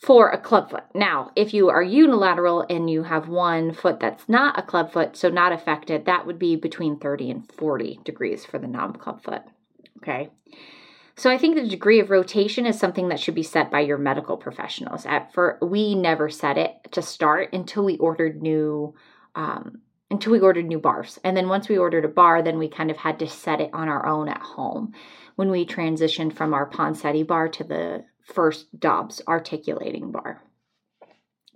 for 0.00 0.30
a 0.30 0.38
clubfoot. 0.38 0.84
Now, 0.94 1.30
if 1.36 1.52
you 1.52 1.68
are 1.68 1.82
unilateral 1.82 2.64
and 2.70 2.88
you 2.88 3.02
have 3.02 3.28
one 3.28 3.72
foot 3.72 4.00
that's 4.00 4.28
not 4.28 4.58
a 4.58 4.62
clubfoot, 4.62 5.16
so 5.16 5.28
not 5.28 5.52
affected, 5.52 6.06
that 6.06 6.26
would 6.26 6.38
be 6.38 6.56
between 6.56 6.98
30 6.98 7.30
and 7.30 7.52
40 7.52 8.00
degrees 8.02 8.44
for 8.44 8.58
the 8.58 8.66
non 8.66 8.94
clubfoot. 8.94 9.42
Okay. 9.98 10.30
So 11.20 11.28
I 11.28 11.36
think 11.36 11.54
the 11.54 11.68
degree 11.68 12.00
of 12.00 12.08
rotation 12.08 12.64
is 12.64 12.78
something 12.78 13.10
that 13.10 13.20
should 13.20 13.34
be 13.34 13.42
set 13.42 13.70
by 13.70 13.80
your 13.80 13.98
medical 13.98 14.38
professionals. 14.38 15.04
At 15.04 15.34
for 15.34 15.58
we 15.60 15.94
never 15.94 16.30
set 16.30 16.56
it 16.56 16.76
to 16.92 17.02
start 17.02 17.52
until 17.52 17.84
we 17.84 17.98
ordered 17.98 18.40
new 18.40 18.94
um, 19.34 19.82
until 20.10 20.32
we 20.32 20.40
ordered 20.40 20.64
new 20.64 20.78
bars. 20.78 21.18
And 21.22 21.36
then 21.36 21.50
once 21.50 21.68
we 21.68 21.76
ordered 21.76 22.06
a 22.06 22.08
bar, 22.08 22.40
then 22.40 22.58
we 22.58 22.70
kind 22.70 22.90
of 22.90 22.96
had 22.96 23.18
to 23.18 23.28
set 23.28 23.60
it 23.60 23.68
on 23.74 23.86
our 23.86 24.06
own 24.06 24.30
at 24.30 24.40
home 24.40 24.94
when 25.36 25.50
we 25.50 25.66
transitioned 25.66 26.32
from 26.32 26.54
our 26.54 26.66
Ponseti 26.70 27.26
bar 27.26 27.50
to 27.50 27.64
the 27.64 28.02
first 28.22 28.80
Dobbs 28.80 29.20
articulating 29.28 30.10
bar 30.12 30.42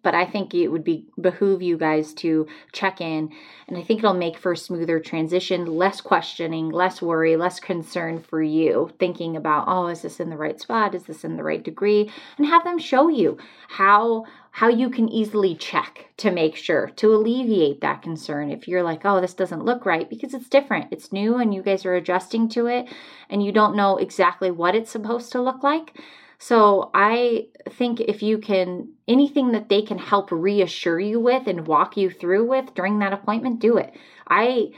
but 0.04 0.14
I 0.14 0.26
think 0.26 0.54
it 0.54 0.68
would 0.68 0.84
be 0.84 1.06
behoove 1.20 1.62
you 1.62 1.76
guys 1.76 2.14
to 2.14 2.46
check 2.72 3.00
in 3.00 3.32
and 3.66 3.78
I 3.78 3.82
think 3.82 3.98
it'll 3.98 4.14
make 4.14 4.36
for 4.36 4.52
a 4.52 4.56
smoother 4.56 5.00
transition, 5.00 5.64
less 5.64 6.02
questioning, 6.02 6.68
less 6.68 7.00
worry, 7.00 7.36
less 7.36 7.58
concern 7.58 8.20
for 8.20 8.42
you 8.42 8.90
thinking 8.98 9.36
about, 9.36 9.64
oh, 9.66 9.86
is 9.86 10.02
this 10.02 10.20
in 10.20 10.28
the 10.28 10.36
right 10.36 10.60
spot? 10.60 10.94
Is 10.94 11.04
this 11.04 11.24
in 11.24 11.36
the 11.36 11.42
right 11.42 11.62
degree? 11.62 12.10
And 12.36 12.46
have 12.46 12.62
them 12.62 12.78
show 12.78 13.08
you 13.08 13.38
how 13.68 14.26
how 14.50 14.68
you 14.68 14.88
can 14.88 15.08
easily 15.08 15.56
check 15.56 16.06
to 16.16 16.30
make 16.30 16.54
sure 16.54 16.88
to 16.94 17.12
alleviate 17.12 17.80
that 17.80 18.02
concern 18.02 18.52
if 18.52 18.68
you're 18.68 18.84
like, 18.84 19.00
oh, 19.04 19.20
this 19.20 19.34
doesn't 19.34 19.64
look 19.64 19.84
right 19.84 20.08
because 20.08 20.32
it's 20.32 20.48
different. 20.48 20.92
It's 20.92 21.12
new 21.12 21.38
and 21.38 21.52
you 21.52 21.60
guys 21.60 21.84
are 21.84 21.96
adjusting 21.96 22.48
to 22.50 22.68
it 22.68 22.86
and 23.28 23.44
you 23.44 23.50
don't 23.50 23.74
know 23.74 23.96
exactly 23.96 24.52
what 24.52 24.76
it's 24.76 24.92
supposed 24.92 25.32
to 25.32 25.42
look 25.42 25.64
like 25.64 25.98
so 26.38 26.90
I 26.92 27.46
think 27.70 28.00
if 28.00 28.22
you 28.22 28.38
can, 28.38 28.92
anything 29.08 29.52
that 29.52 29.68
they 29.68 29.82
can 29.82 29.98
help 29.98 30.30
reassure 30.30 31.00
you 31.00 31.20
with 31.20 31.46
and 31.46 31.66
walk 31.66 31.96
you 31.96 32.10
through 32.10 32.46
with 32.46 32.74
during 32.74 32.98
that 32.98 33.12
appointment, 33.12 33.60
do 33.60 33.76
it. 33.76 33.94
I 34.28 34.70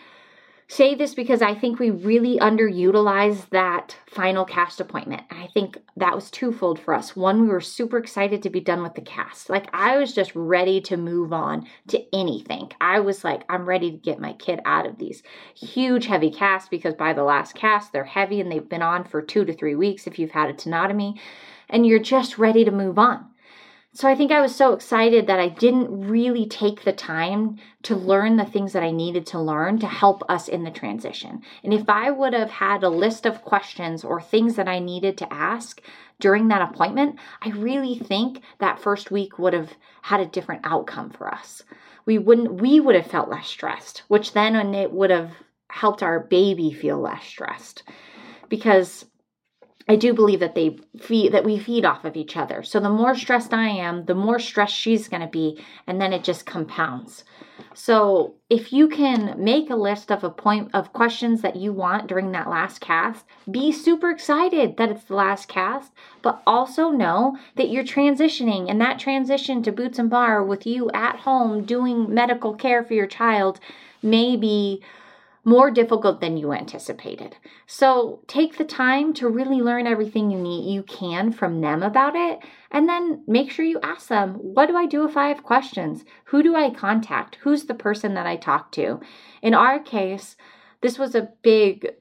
say 0.68 0.96
this 0.96 1.14
because 1.14 1.42
I 1.42 1.54
think 1.54 1.78
we 1.78 1.90
really 1.90 2.38
underutilized 2.38 3.50
that 3.50 3.96
final 4.08 4.44
cast 4.44 4.80
appointment. 4.80 5.22
I 5.30 5.48
think 5.54 5.78
that 5.96 6.14
was 6.14 6.30
twofold 6.30 6.80
for 6.80 6.92
us. 6.92 7.14
One, 7.14 7.42
we 7.42 7.48
were 7.48 7.60
super 7.60 7.98
excited 7.98 8.42
to 8.42 8.50
be 8.50 8.60
done 8.60 8.82
with 8.82 8.94
the 8.94 9.00
cast. 9.00 9.48
Like, 9.48 9.68
I 9.72 9.96
was 9.96 10.12
just 10.12 10.32
ready 10.34 10.80
to 10.82 10.96
move 10.96 11.32
on 11.32 11.68
to 11.88 12.02
anything. 12.12 12.72
I 12.80 12.98
was 12.98 13.22
like, 13.22 13.44
I'm 13.48 13.64
ready 13.64 13.92
to 13.92 13.96
get 13.96 14.18
my 14.18 14.32
kid 14.32 14.60
out 14.64 14.86
of 14.86 14.98
these 14.98 15.22
huge, 15.54 16.06
heavy 16.06 16.30
casts 16.30 16.68
because 16.68 16.94
by 16.94 17.12
the 17.12 17.22
last 17.22 17.54
cast, 17.54 17.92
they're 17.92 18.04
heavy 18.04 18.40
and 18.40 18.50
they've 18.50 18.68
been 18.68 18.82
on 18.82 19.04
for 19.04 19.22
two 19.22 19.44
to 19.44 19.52
three 19.52 19.76
weeks 19.76 20.08
if 20.08 20.18
you've 20.18 20.32
had 20.32 20.50
a 20.50 20.54
tenotomy 20.54 21.18
and 21.68 21.86
you're 21.86 21.98
just 21.98 22.38
ready 22.38 22.64
to 22.64 22.70
move 22.70 22.98
on. 22.98 23.26
so 23.92 24.08
I 24.08 24.14
think 24.14 24.30
I 24.30 24.42
was 24.42 24.54
so 24.54 24.74
excited 24.74 25.26
that 25.26 25.40
I 25.40 25.48
didn't 25.48 26.08
really 26.08 26.46
take 26.46 26.84
the 26.84 26.92
time 26.92 27.56
to 27.84 27.96
learn 27.96 28.36
the 28.36 28.44
things 28.44 28.74
that 28.74 28.82
I 28.82 28.90
needed 28.90 29.26
to 29.28 29.40
learn 29.40 29.78
to 29.78 29.86
help 29.86 30.22
us 30.28 30.48
in 30.48 30.64
the 30.64 30.70
transition. 30.70 31.42
And 31.64 31.72
if 31.72 31.88
I 31.88 32.10
would 32.10 32.34
have 32.34 32.50
had 32.50 32.82
a 32.82 32.90
list 32.90 33.24
of 33.24 33.42
questions 33.42 34.04
or 34.04 34.20
things 34.20 34.56
that 34.56 34.68
I 34.68 34.80
needed 34.80 35.16
to 35.18 35.32
ask 35.32 35.80
during 36.20 36.48
that 36.48 36.62
appointment, 36.62 37.18
I 37.40 37.50
really 37.50 37.98
think 37.98 38.42
that 38.58 38.80
first 38.80 39.10
week 39.10 39.38
would 39.38 39.54
have 39.54 39.72
had 40.02 40.20
a 40.20 40.26
different 40.26 40.62
outcome 40.64 41.10
for 41.10 41.32
us. 41.32 41.62
We 42.04 42.18
wouldn't 42.18 42.60
we 42.60 42.80
would 42.80 42.94
have 42.94 43.06
felt 43.10 43.30
less 43.30 43.46
stressed, 43.46 44.02
which 44.08 44.32
then 44.32 44.74
it 44.74 44.92
would 44.92 45.10
have 45.10 45.32
helped 45.68 46.02
our 46.02 46.20
baby 46.20 46.72
feel 46.72 46.98
less 47.00 47.24
stressed. 47.24 47.82
Because 48.48 49.06
I 49.88 49.96
do 49.96 50.12
believe 50.12 50.40
that 50.40 50.54
they 50.54 50.78
feed 50.98 51.32
that 51.32 51.44
we 51.44 51.58
feed 51.58 51.84
off 51.84 52.04
of 52.04 52.16
each 52.16 52.36
other. 52.36 52.62
So 52.62 52.80
the 52.80 52.90
more 52.90 53.14
stressed 53.14 53.54
I 53.54 53.68
am, 53.68 54.06
the 54.06 54.14
more 54.14 54.40
stressed 54.40 54.74
she's 54.74 55.08
going 55.08 55.20
to 55.22 55.28
be, 55.28 55.64
and 55.86 56.00
then 56.00 56.12
it 56.12 56.24
just 56.24 56.44
compounds. 56.44 57.24
So 57.72 58.34
if 58.50 58.72
you 58.72 58.88
can 58.88 59.34
make 59.42 59.70
a 59.70 59.76
list 59.76 60.10
of 60.10 60.24
a 60.24 60.30
point 60.30 60.70
of 60.74 60.92
questions 60.92 61.42
that 61.42 61.56
you 61.56 61.72
want 61.72 62.08
during 62.08 62.32
that 62.32 62.50
last 62.50 62.80
cast, 62.80 63.24
be 63.50 63.70
super 63.70 64.10
excited 64.10 64.76
that 64.76 64.90
it's 64.90 65.04
the 65.04 65.14
last 65.14 65.46
cast, 65.46 65.92
but 66.20 66.42
also 66.46 66.90
know 66.90 67.36
that 67.54 67.70
you're 67.70 67.84
transitioning 67.84 68.68
and 68.68 68.80
that 68.80 68.98
transition 68.98 69.62
to 69.62 69.72
boots 69.72 69.98
and 69.98 70.10
bar 70.10 70.42
with 70.42 70.66
you 70.66 70.90
at 70.92 71.20
home 71.20 71.64
doing 71.64 72.12
medical 72.12 72.54
care 72.54 72.82
for 72.82 72.94
your 72.94 73.06
child 73.06 73.60
may 74.02 74.36
be 74.36 74.82
more 75.46 75.70
difficult 75.70 76.20
than 76.20 76.36
you 76.36 76.52
anticipated. 76.52 77.36
So 77.68 78.20
take 78.26 78.58
the 78.58 78.64
time 78.64 79.14
to 79.14 79.28
really 79.28 79.62
learn 79.62 79.86
everything 79.86 80.28
you 80.28 80.38
need 80.38 80.68
you 80.70 80.82
can 80.82 81.30
from 81.30 81.60
them 81.60 81.84
about 81.84 82.16
it 82.16 82.40
and 82.72 82.88
then 82.88 83.22
make 83.28 83.52
sure 83.52 83.64
you 83.64 83.78
ask 83.80 84.08
them, 84.08 84.34
what 84.34 84.66
do 84.66 84.76
I 84.76 84.86
do 84.86 85.04
if 85.08 85.16
I 85.16 85.28
have 85.28 85.44
questions? 85.44 86.04
Who 86.26 86.42
do 86.42 86.56
I 86.56 86.70
contact? 86.70 87.38
Who's 87.42 87.66
the 87.66 87.74
person 87.74 88.14
that 88.14 88.26
I 88.26 88.34
talk 88.34 88.72
to? 88.72 88.98
In 89.40 89.54
our 89.54 89.78
case, 89.78 90.34
this 90.80 90.98
was 90.98 91.14
a 91.14 91.28
big 91.42 91.92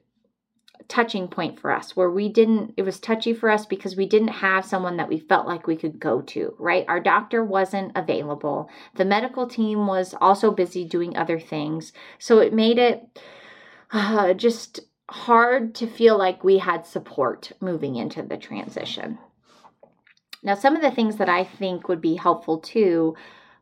touching 0.88 1.28
point 1.28 1.58
for 1.58 1.72
us 1.72 1.96
where 1.96 2.10
we 2.10 2.28
didn't 2.28 2.72
it 2.76 2.82
was 2.82 3.00
touchy 3.00 3.32
for 3.32 3.50
us 3.50 3.66
because 3.66 3.96
we 3.96 4.06
didn't 4.06 4.28
have 4.28 4.64
someone 4.64 4.96
that 4.96 5.08
we 5.08 5.18
felt 5.18 5.46
like 5.46 5.66
we 5.66 5.74
could 5.74 5.98
go 5.98 6.20
to 6.22 6.54
right 6.60 6.84
our 6.86 7.00
doctor 7.00 7.44
wasn't 7.44 7.90
available 7.96 8.70
the 8.94 9.04
medical 9.04 9.48
team 9.48 9.88
was 9.88 10.14
also 10.20 10.52
busy 10.52 10.84
doing 10.84 11.16
other 11.16 11.40
things 11.40 11.92
so 12.20 12.38
it 12.38 12.52
made 12.52 12.78
it 12.78 13.02
uh, 13.90 14.34
just 14.34 14.80
hard 15.08 15.74
to 15.76 15.86
feel 15.86 16.18
like 16.18 16.42
we 16.42 16.58
had 16.58 16.86
support 16.86 17.52
moving 17.60 17.96
into 17.96 18.22
the 18.22 18.36
transition. 18.36 19.18
Now, 20.42 20.54
some 20.54 20.76
of 20.76 20.82
the 20.82 20.90
things 20.90 21.16
that 21.16 21.28
I 21.28 21.44
think 21.44 21.88
would 21.88 22.00
be 22.00 22.14
helpful 22.16 22.58
too 22.58 23.16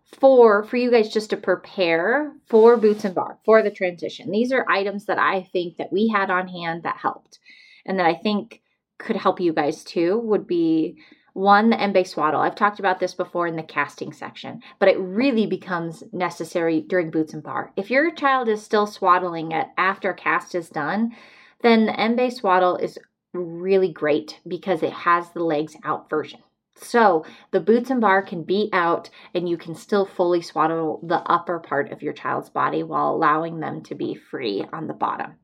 for 0.04 0.62
for 0.64 0.76
you 0.76 0.90
guys 0.90 1.12
just 1.12 1.30
to 1.30 1.36
prepare 1.36 2.32
for 2.46 2.76
boots 2.76 3.04
and 3.04 3.14
bar 3.14 3.38
for 3.44 3.62
the 3.62 3.70
transition. 3.70 4.30
These 4.30 4.52
are 4.52 4.68
items 4.68 5.06
that 5.06 5.18
I 5.18 5.42
think 5.52 5.78
that 5.78 5.92
we 5.92 6.08
had 6.08 6.30
on 6.30 6.48
hand 6.48 6.82
that 6.82 6.98
helped 6.98 7.38
and 7.86 7.98
that 7.98 8.06
I 8.06 8.14
think 8.14 8.60
could 8.98 9.16
help 9.16 9.40
you 9.40 9.52
guys 9.52 9.82
too 9.82 10.18
would 10.18 10.46
be 10.46 10.98
one, 11.34 11.68
the 11.68 11.76
Embé 11.76 12.06
swaddle. 12.06 12.40
I've 12.40 12.54
talked 12.54 12.78
about 12.78 13.00
this 13.00 13.12
before 13.12 13.46
in 13.46 13.56
the 13.56 13.62
casting 13.62 14.12
section, 14.12 14.62
but 14.78 14.88
it 14.88 14.98
really 14.98 15.46
becomes 15.46 16.02
necessary 16.12 16.80
during 16.80 17.10
boots 17.10 17.34
and 17.34 17.42
bar. 17.42 17.72
If 17.76 17.90
your 17.90 18.10
child 18.12 18.48
is 18.48 18.62
still 18.62 18.86
swaddling 18.86 19.52
it 19.52 19.66
after 19.76 20.12
cast 20.12 20.54
is 20.54 20.70
done, 20.70 21.14
then 21.60 21.86
the 21.86 21.92
Embé 21.92 22.32
swaddle 22.32 22.76
is 22.76 22.98
really 23.32 23.92
great 23.92 24.40
because 24.46 24.82
it 24.82 24.92
has 24.92 25.28
the 25.30 25.42
legs 25.42 25.76
out 25.84 26.08
version. 26.08 26.40
So 26.76 27.24
the 27.50 27.60
boots 27.60 27.90
and 27.90 28.00
bar 28.00 28.22
can 28.22 28.44
be 28.44 28.68
out 28.72 29.10
and 29.34 29.48
you 29.48 29.56
can 29.56 29.74
still 29.74 30.06
fully 30.06 30.40
swaddle 30.40 31.00
the 31.02 31.22
upper 31.30 31.58
part 31.58 31.92
of 31.92 32.02
your 32.02 32.12
child's 32.12 32.50
body 32.50 32.82
while 32.82 33.10
allowing 33.10 33.60
them 33.60 33.82
to 33.84 33.94
be 33.94 34.14
free 34.14 34.64
on 34.72 34.86
the 34.86 34.94
bottom. 34.94 35.34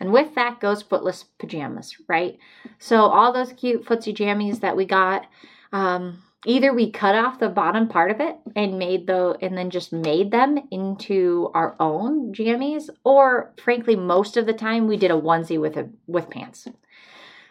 And 0.00 0.12
with 0.12 0.34
that 0.34 0.60
goes 0.60 0.82
footless 0.82 1.24
pajamas, 1.38 1.96
right? 2.08 2.38
So 2.78 3.02
all 3.02 3.32
those 3.32 3.52
cute 3.52 3.84
footsie 3.84 4.14
jammies 4.14 4.60
that 4.60 4.76
we 4.76 4.84
got, 4.84 5.26
um, 5.72 6.22
either 6.44 6.72
we 6.72 6.90
cut 6.90 7.14
off 7.14 7.38
the 7.38 7.48
bottom 7.48 7.88
part 7.88 8.10
of 8.10 8.20
it 8.20 8.36
and 8.56 8.78
made 8.78 9.06
the 9.06 9.36
and 9.40 9.56
then 9.56 9.70
just 9.70 9.92
made 9.92 10.30
them 10.30 10.58
into 10.70 11.50
our 11.54 11.76
own 11.78 12.34
jammies, 12.34 12.90
or 13.04 13.52
frankly, 13.62 13.96
most 13.96 14.36
of 14.36 14.46
the 14.46 14.52
time 14.52 14.86
we 14.86 14.96
did 14.96 15.10
a 15.10 15.14
onesie 15.14 15.60
with 15.60 15.76
a 15.76 15.88
with 16.06 16.30
pants. 16.30 16.68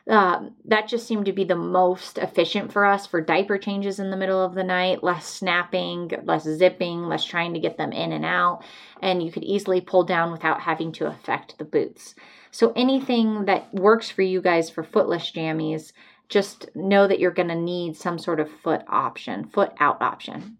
Uh, 0.09 0.49
that 0.65 0.87
just 0.87 1.07
seemed 1.07 1.25
to 1.25 1.31
be 1.31 1.43
the 1.43 1.55
most 1.55 2.17
efficient 2.17 2.71
for 2.71 2.85
us 2.85 3.05
for 3.05 3.21
diaper 3.21 3.57
changes 3.57 3.99
in 3.99 4.09
the 4.09 4.17
middle 4.17 4.43
of 4.43 4.55
the 4.55 4.63
night, 4.63 5.03
less 5.03 5.27
snapping, 5.27 6.11
less 6.23 6.43
zipping, 6.43 7.03
less 7.03 7.23
trying 7.23 7.53
to 7.53 7.59
get 7.59 7.77
them 7.77 7.91
in 7.91 8.11
and 8.11 8.25
out. 8.25 8.63
And 9.01 9.21
you 9.21 9.31
could 9.31 9.43
easily 9.43 9.79
pull 9.79 10.03
down 10.03 10.31
without 10.31 10.61
having 10.61 10.91
to 10.93 11.07
affect 11.07 11.57
the 11.57 11.65
boots. 11.65 12.15
So 12.49 12.73
anything 12.75 13.45
that 13.45 13.73
works 13.73 14.09
for 14.09 14.23
you 14.23 14.41
guys 14.41 14.69
for 14.69 14.83
footless 14.83 15.31
jammies, 15.31 15.93
just 16.29 16.69
know 16.75 17.07
that 17.07 17.19
you're 17.19 17.31
going 17.31 17.49
to 17.49 17.55
need 17.55 17.95
some 17.95 18.17
sort 18.17 18.39
of 18.39 18.49
foot 18.49 18.83
option, 18.87 19.45
foot 19.45 19.71
out 19.79 20.01
option. 20.01 20.57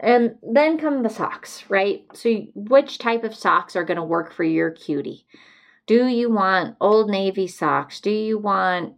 And 0.00 0.36
then 0.42 0.78
come 0.78 1.02
the 1.02 1.08
socks, 1.08 1.64
right? 1.68 2.04
So, 2.12 2.46
which 2.54 2.98
type 2.98 3.22
of 3.22 3.34
socks 3.34 3.76
are 3.76 3.84
going 3.84 3.96
to 3.96 4.02
work 4.02 4.32
for 4.32 4.42
your 4.42 4.70
cutie? 4.70 5.24
Do 5.86 6.06
you 6.06 6.30
want 6.30 6.76
Old 6.80 7.10
Navy 7.10 7.46
socks? 7.46 8.00
Do 8.00 8.10
you 8.10 8.38
want 8.38 8.94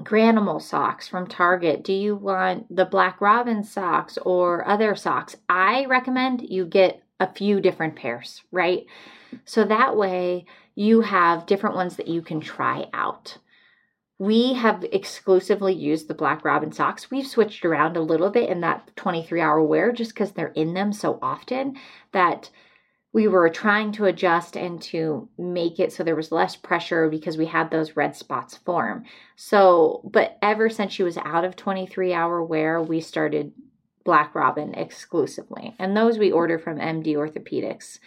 Granimal 0.00 0.62
socks 0.62 1.08
from 1.08 1.26
Target? 1.26 1.82
Do 1.82 1.92
you 1.92 2.14
want 2.14 2.74
the 2.74 2.84
Black 2.84 3.20
Robin 3.20 3.64
socks 3.64 4.16
or 4.18 4.66
other 4.66 4.94
socks? 4.94 5.34
I 5.48 5.86
recommend 5.86 6.42
you 6.48 6.66
get 6.66 7.02
a 7.18 7.32
few 7.32 7.60
different 7.60 7.96
pairs, 7.96 8.42
right? 8.52 8.86
So 9.44 9.64
that 9.64 9.96
way 9.96 10.46
you 10.76 11.00
have 11.00 11.46
different 11.46 11.74
ones 11.74 11.96
that 11.96 12.06
you 12.06 12.22
can 12.22 12.40
try 12.40 12.86
out. 12.94 13.38
We 14.20 14.54
have 14.54 14.84
exclusively 14.92 15.74
used 15.74 16.06
the 16.06 16.14
Black 16.14 16.44
Robin 16.44 16.70
socks. 16.70 17.10
We've 17.10 17.26
switched 17.26 17.64
around 17.64 17.96
a 17.96 18.02
little 18.02 18.30
bit 18.30 18.48
in 18.48 18.60
that 18.60 18.90
23 18.94 19.40
hour 19.40 19.62
wear 19.62 19.90
just 19.90 20.14
because 20.14 20.32
they're 20.32 20.48
in 20.48 20.74
them 20.74 20.92
so 20.92 21.18
often 21.20 21.76
that 22.12 22.50
we 23.18 23.26
were 23.26 23.48
trying 23.48 23.90
to 23.90 24.04
adjust 24.04 24.56
and 24.56 24.80
to 24.80 25.28
make 25.36 25.80
it 25.80 25.92
so 25.92 26.04
there 26.04 26.14
was 26.14 26.30
less 26.30 26.54
pressure 26.54 27.08
because 27.08 27.36
we 27.36 27.46
had 27.46 27.68
those 27.68 27.96
red 27.96 28.14
spots 28.14 28.56
form. 28.58 29.02
So, 29.34 30.08
but 30.12 30.38
ever 30.40 30.70
since 30.70 30.92
she 30.92 31.02
was 31.02 31.18
out 31.18 31.44
of 31.44 31.56
23 31.56 32.14
hour 32.14 32.44
wear, 32.44 32.80
we 32.80 33.00
started 33.00 33.52
Black 34.04 34.36
Robin 34.36 34.72
exclusively. 34.72 35.74
And 35.80 35.96
those 35.96 36.16
we 36.16 36.30
order 36.30 36.60
from 36.60 36.78
MD 36.78 37.16
Orthopedics. 37.16 37.98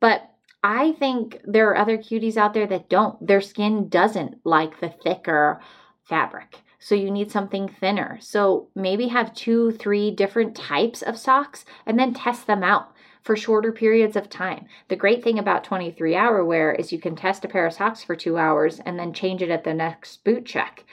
But 0.00 0.30
I 0.64 0.92
think 0.92 1.42
there 1.44 1.68
are 1.68 1.76
other 1.76 1.98
cuties 1.98 2.38
out 2.38 2.54
there 2.54 2.66
that 2.68 2.88
don't. 2.88 3.26
Their 3.26 3.42
skin 3.42 3.90
doesn't 3.90 4.46
like 4.46 4.80
the 4.80 4.88
thicker 4.88 5.60
fabric. 6.04 6.56
So 6.78 6.94
you 6.94 7.10
need 7.10 7.30
something 7.30 7.68
thinner. 7.68 8.16
So 8.22 8.68
maybe 8.74 9.08
have 9.08 9.34
two, 9.34 9.72
three 9.72 10.10
different 10.10 10.56
types 10.56 11.02
of 11.02 11.18
socks 11.18 11.66
and 11.84 11.98
then 11.98 12.14
test 12.14 12.46
them 12.46 12.62
out 12.62 12.94
for 13.28 13.36
shorter 13.36 13.72
periods 13.72 14.16
of 14.16 14.30
time. 14.30 14.64
The 14.88 14.96
great 14.96 15.22
thing 15.22 15.38
about 15.38 15.62
23 15.62 16.16
hour 16.16 16.42
wear 16.42 16.72
is 16.72 16.92
you 16.92 16.98
can 16.98 17.14
test 17.14 17.44
a 17.44 17.48
pair 17.48 17.66
of 17.66 17.74
socks 17.74 18.02
for 18.02 18.16
two 18.16 18.38
hours 18.38 18.80
and 18.80 18.98
then 18.98 19.12
change 19.12 19.42
it 19.42 19.50
at 19.50 19.64
the 19.64 19.74
next 19.74 20.24
boot 20.24 20.46
check. 20.46 20.86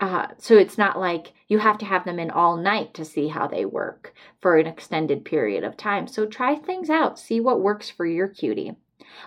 Uh, 0.00 0.28
so 0.38 0.56
it's 0.56 0.78
not 0.78 0.98
like 0.98 1.34
you 1.46 1.58
have 1.58 1.76
to 1.76 1.84
have 1.84 2.06
them 2.06 2.18
in 2.18 2.30
all 2.30 2.56
night 2.56 2.94
to 2.94 3.04
see 3.04 3.28
how 3.28 3.46
they 3.46 3.66
work 3.66 4.14
for 4.40 4.56
an 4.56 4.66
extended 4.66 5.26
period 5.26 5.62
of 5.62 5.76
time. 5.76 6.08
So 6.08 6.24
try 6.24 6.54
things 6.54 6.88
out, 6.88 7.18
see 7.18 7.38
what 7.38 7.60
works 7.60 7.90
for 7.90 8.06
your 8.06 8.28
cutie. 8.28 8.74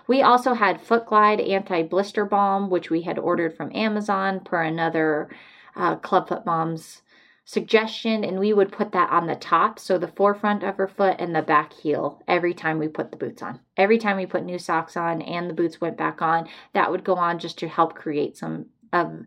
We 0.08 0.20
also 0.20 0.54
had 0.54 0.80
Foot 0.80 1.06
Glide 1.06 1.40
anti 1.40 1.84
blister 1.84 2.24
balm, 2.24 2.70
which 2.70 2.90
we 2.90 3.02
had 3.02 3.20
ordered 3.20 3.56
from 3.56 3.70
Amazon 3.72 4.40
per 4.40 4.64
another 4.64 5.30
uh, 5.76 5.94
Clubfoot 5.94 6.44
Moms 6.44 7.02
suggestion 7.44 8.24
and 8.24 8.38
we 8.38 8.52
would 8.52 8.70
put 8.70 8.92
that 8.92 9.10
on 9.10 9.26
the 9.26 9.34
top 9.34 9.78
so 9.78 9.98
the 9.98 10.08
forefront 10.08 10.62
of 10.62 10.76
her 10.76 10.86
foot 10.86 11.16
and 11.18 11.34
the 11.34 11.42
back 11.42 11.72
heel 11.72 12.22
every 12.28 12.54
time 12.54 12.78
we 12.78 12.88
put 12.88 13.10
the 13.10 13.16
boots 13.16 13.42
on. 13.42 13.60
Every 13.76 13.98
time 13.98 14.16
we 14.16 14.26
put 14.26 14.44
new 14.44 14.58
socks 14.58 14.96
on 14.96 15.20
and 15.22 15.50
the 15.50 15.54
boots 15.54 15.80
went 15.80 15.96
back 15.96 16.22
on 16.22 16.48
that 16.72 16.90
would 16.90 17.04
go 17.04 17.16
on 17.16 17.38
just 17.38 17.58
to 17.58 17.68
help 17.68 17.94
create 17.94 18.36
some 18.36 18.66
um, 18.92 19.26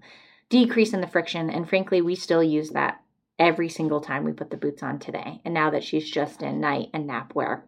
decrease 0.49 0.93
in 0.93 1.01
the 1.01 1.07
friction 1.07 1.49
and 1.49 1.67
frankly 1.67 2.01
we 2.01 2.15
still 2.15 2.43
use 2.43 2.69
that 2.69 3.01
every 3.37 3.67
single 3.67 3.99
time 3.99 4.23
we 4.23 4.31
put 4.31 4.49
the 4.49 4.57
boots 4.57 4.81
on 4.81 4.97
today 4.97 5.41
and 5.43 5.53
now 5.53 5.69
that 5.69 5.83
she's 5.83 6.09
just 6.09 6.41
in 6.41 6.61
night 6.61 6.89
and 6.93 7.07
nap 7.07 7.35
wear. 7.35 7.65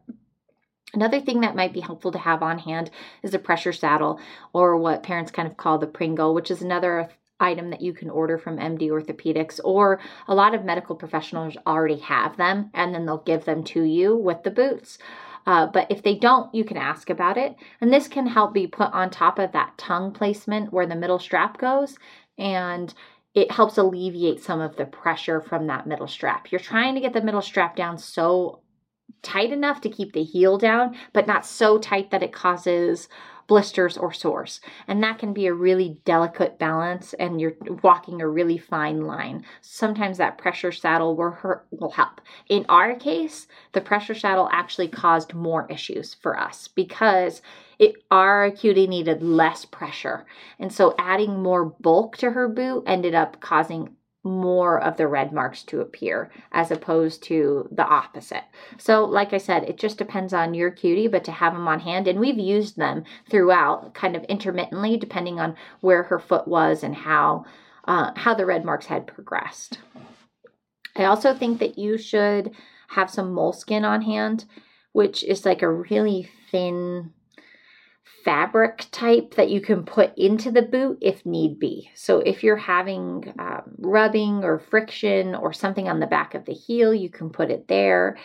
Another 0.93 1.19
thing 1.19 1.41
that 1.41 1.55
might 1.55 1.73
be 1.73 1.81
helpful 1.81 2.13
to 2.13 2.17
have 2.17 2.41
on 2.41 2.59
hand 2.59 2.89
is 3.21 3.33
a 3.33 3.39
pressure 3.39 3.73
saddle, 3.73 4.21
or 4.53 4.77
what 4.77 5.03
parents 5.03 5.31
kind 5.31 5.47
of 5.47 5.57
call 5.57 5.77
the 5.77 5.85
Pringle, 5.85 6.33
which 6.33 6.49
is 6.49 6.61
another 6.61 7.09
item 7.39 7.69
that 7.69 7.81
you 7.81 7.93
can 7.93 8.09
order 8.09 8.37
from 8.37 8.57
MD 8.57 8.89
Orthopedics, 8.89 9.59
or 9.63 9.99
a 10.27 10.35
lot 10.35 10.53
of 10.53 10.65
medical 10.65 10.95
professionals 10.95 11.55
already 11.65 11.99
have 11.99 12.37
them 12.37 12.69
and 12.73 12.93
then 12.93 13.05
they'll 13.05 13.17
give 13.19 13.45
them 13.45 13.63
to 13.65 13.83
you 13.83 14.15
with 14.15 14.43
the 14.43 14.51
boots. 14.51 14.97
Uh, 15.45 15.65
but 15.65 15.89
if 15.89 16.03
they 16.03 16.15
don't, 16.15 16.53
you 16.53 16.65
can 16.65 16.75
ask 16.75 17.09
about 17.09 17.37
it. 17.37 17.55
And 17.79 17.91
this 17.91 18.09
can 18.09 18.27
help 18.27 18.53
be 18.53 18.67
put 18.67 18.91
on 18.91 19.09
top 19.09 19.39
of 19.39 19.53
that 19.53 19.77
tongue 19.77 20.11
placement 20.11 20.73
where 20.73 20.85
the 20.85 20.95
middle 20.95 21.19
strap 21.19 21.57
goes. 21.57 21.97
And 22.37 22.93
it 23.33 23.51
helps 23.51 23.77
alleviate 23.77 24.43
some 24.43 24.59
of 24.59 24.75
the 24.75 24.85
pressure 24.85 25.39
from 25.39 25.67
that 25.67 25.87
middle 25.87 26.07
strap. 26.07 26.51
You're 26.51 26.59
trying 26.59 26.95
to 26.95 27.01
get 27.01 27.13
the 27.13 27.21
middle 27.21 27.41
strap 27.41 27.75
down 27.75 27.97
so 27.97 28.61
tight 29.21 29.51
enough 29.51 29.79
to 29.81 29.89
keep 29.89 30.13
the 30.13 30.23
heel 30.23 30.57
down, 30.57 30.97
but 31.13 31.27
not 31.27 31.45
so 31.45 31.77
tight 31.77 32.11
that 32.11 32.23
it 32.23 32.33
causes 32.33 33.07
blisters 33.47 33.97
or 33.97 34.13
sores. 34.13 34.59
And 34.87 35.01
that 35.03 35.17
can 35.17 35.33
be 35.33 35.47
a 35.47 35.53
really 35.53 35.97
delicate 36.05 36.59
balance 36.59 37.13
and 37.13 37.39
you're 37.41 37.55
walking 37.81 38.21
a 38.21 38.27
really 38.27 38.57
fine 38.57 39.01
line. 39.01 39.45
Sometimes 39.61 40.17
that 40.17 40.37
pressure 40.37 40.71
saddle 40.71 41.15
will 41.15 41.31
hurt 41.31 41.65
will 41.71 41.91
help. 41.91 42.21
In 42.49 42.65
our 42.69 42.95
case, 42.95 43.47
the 43.71 43.81
pressure 43.81 44.15
saddle 44.15 44.49
actually 44.51 44.89
caused 44.89 45.33
more 45.33 45.65
issues 45.69 46.13
for 46.13 46.37
us 46.39 46.67
because 46.67 47.41
it 47.79 47.95
our 48.11 48.51
cutie 48.51 48.87
needed 48.87 49.21
less 49.21 49.63
pressure. 49.65 50.25
And 50.59 50.73
so 50.73 50.95
adding 50.97 51.41
more 51.41 51.65
bulk 51.65 52.17
to 52.17 52.31
her 52.31 52.47
boot 52.47 52.83
ended 52.87 53.13
up 53.13 53.39
causing 53.39 53.96
more 54.29 54.81
of 54.81 54.97
the 54.97 55.07
red 55.07 55.31
marks 55.31 55.63
to 55.63 55.81
appear 55.81 56.31
as 56.51 56.71
opposed 56.71 57.23
to 57.23 57.67
the 57.71 57.85
opposite. 57.85 58.43
So, 58.77 59.05
like 59.05 59.33
I 59.33 59.37
said, 59.37 59.63
it 59.63 59.77
just 59.77 59.97
depends 59.97 60.33
on 60.33 60.53
your 60.53 60.71
cutie, 60.71 61.07
but 61.07 61.23
to 61.25 61.31
have 61.31 61.53
them 61.53 61.67
on 61.67 61.79
hand, 61.79 62.07
and 62.07 62.19
we've 62.19 62.37
used 62.39 62.77
them 62.77 63.03
throughout, 63.29 63.93
kind 63.93 64.15
of 64.15 64.23
intermittently, 64.25 64.97
depending 64.97 65.39
on 65.39 65.55
where 65.81 66.03
her 66.03 66.19
foot 66.19 66.47
was 66.47 66.83
and 66.83 66.95
how 66.95 67.45
uh, 67.85 68.11
how 68.15 68.33
the 68.33 68.45
red 68.45 68.65
marks 68.65 68.87
had 68.87 69.07
progressed. 69.07 69.79
I 70.95 71.05
also 71.05 71.33
think 71.33 71.59
that 71.59 71.77
you 71.77 71.97
should 71.97 72.51
have 72.89 73.09
some 73.09 73.33
moleskin 73.33 73.85
on 73.85 74.01
hand, 74.01 74.45
which 74.91 75.23
is 75.23 75.45
like 75.45 75.61
a 75.61 75.71
really 75.71 76.29
thin 76.51 77.13
fabric 78.27 78.85
type 78.91 79.35
that 79.35 79.49
you 79.49 79.61
can 79.61 79.85
put 79.85 80.11
into 80.17 80.51
the 80.51 80.61
boot 80.61 80.97
if 80.99 81.25
need 81.25 81.57
be. 81.57 81.89
So 81.95 82.19
if 82.19 82.43
you're 82.43 82.57
having 82.57 83.33
um, 83.39 83.61
rubbing 83.77 84.43
or 84.43 84.59
friction 84.59 85.33
or 85.33 85.53
something 85.53 85.87
on 85.87 86.01
the 86.01 86.07
back 86.07 86.35
of 86.35 86.43
the 86.43 86.53
heel, 86.53 86.93
you 86.93 87.09
can 87.09 87.29
put 87.29 87.49
it 87.49 87.69
there. 87.69 88.17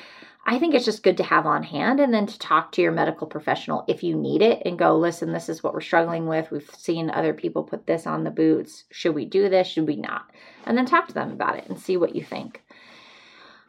I 0.45 0.59
think 0.59 0.75
it's 0.75 0.85
just 0.85 1.05
good 1.05 1.19
to 1.19 1.23
have 1.23 1.47
on 1.47 1.63
hand 1.63 2.01
and 2.01 2.13
then 2.13 2.27
to 2.27 2.37
talk 2.41 2.73
to 2.73 2.83
your 2.83 2.91
medical 2.91 3.29
professional 3.29 3.85
if 3.87 4.03
you 4.03 4.17
need 4.17 4.43
it 4.43 4.63
and 4.65 4.77
go, 4.77 4.99
listen, 4.99 5.33
this 5.33 5.49
is 5.49 5.63
what 5.63 5.73
we're 5.73 5.81
struggling 5.81 6.27
with. 6.27 6.51
We've 6.51 6.69
seen 6.77 7.09
other 7.09 7.33
people 7.33 7.63
put 7.63 7.87
this 7.87 8.05
on 8.05 8.25
the 8.25 8.33
boots. 8.33 8.83
Should 8.91 9.15
we 9.15 9.25
do 9.25 9.49
this? 9.49 9.69
Should 9.69 9.87
we 9.87 9.95
not? 9.95 10.29
And 10.67 10.77
then 10.77 10.85
talk 10.85 11.07
to 11.07 11.15
them 11.15 11.31
about 11.31 11.59
it 11.59 11.69
and 11.69 11.79
see 11.79 11.97
what 11.97 12.17
you 12.17 12.25
think. 12.25 12.61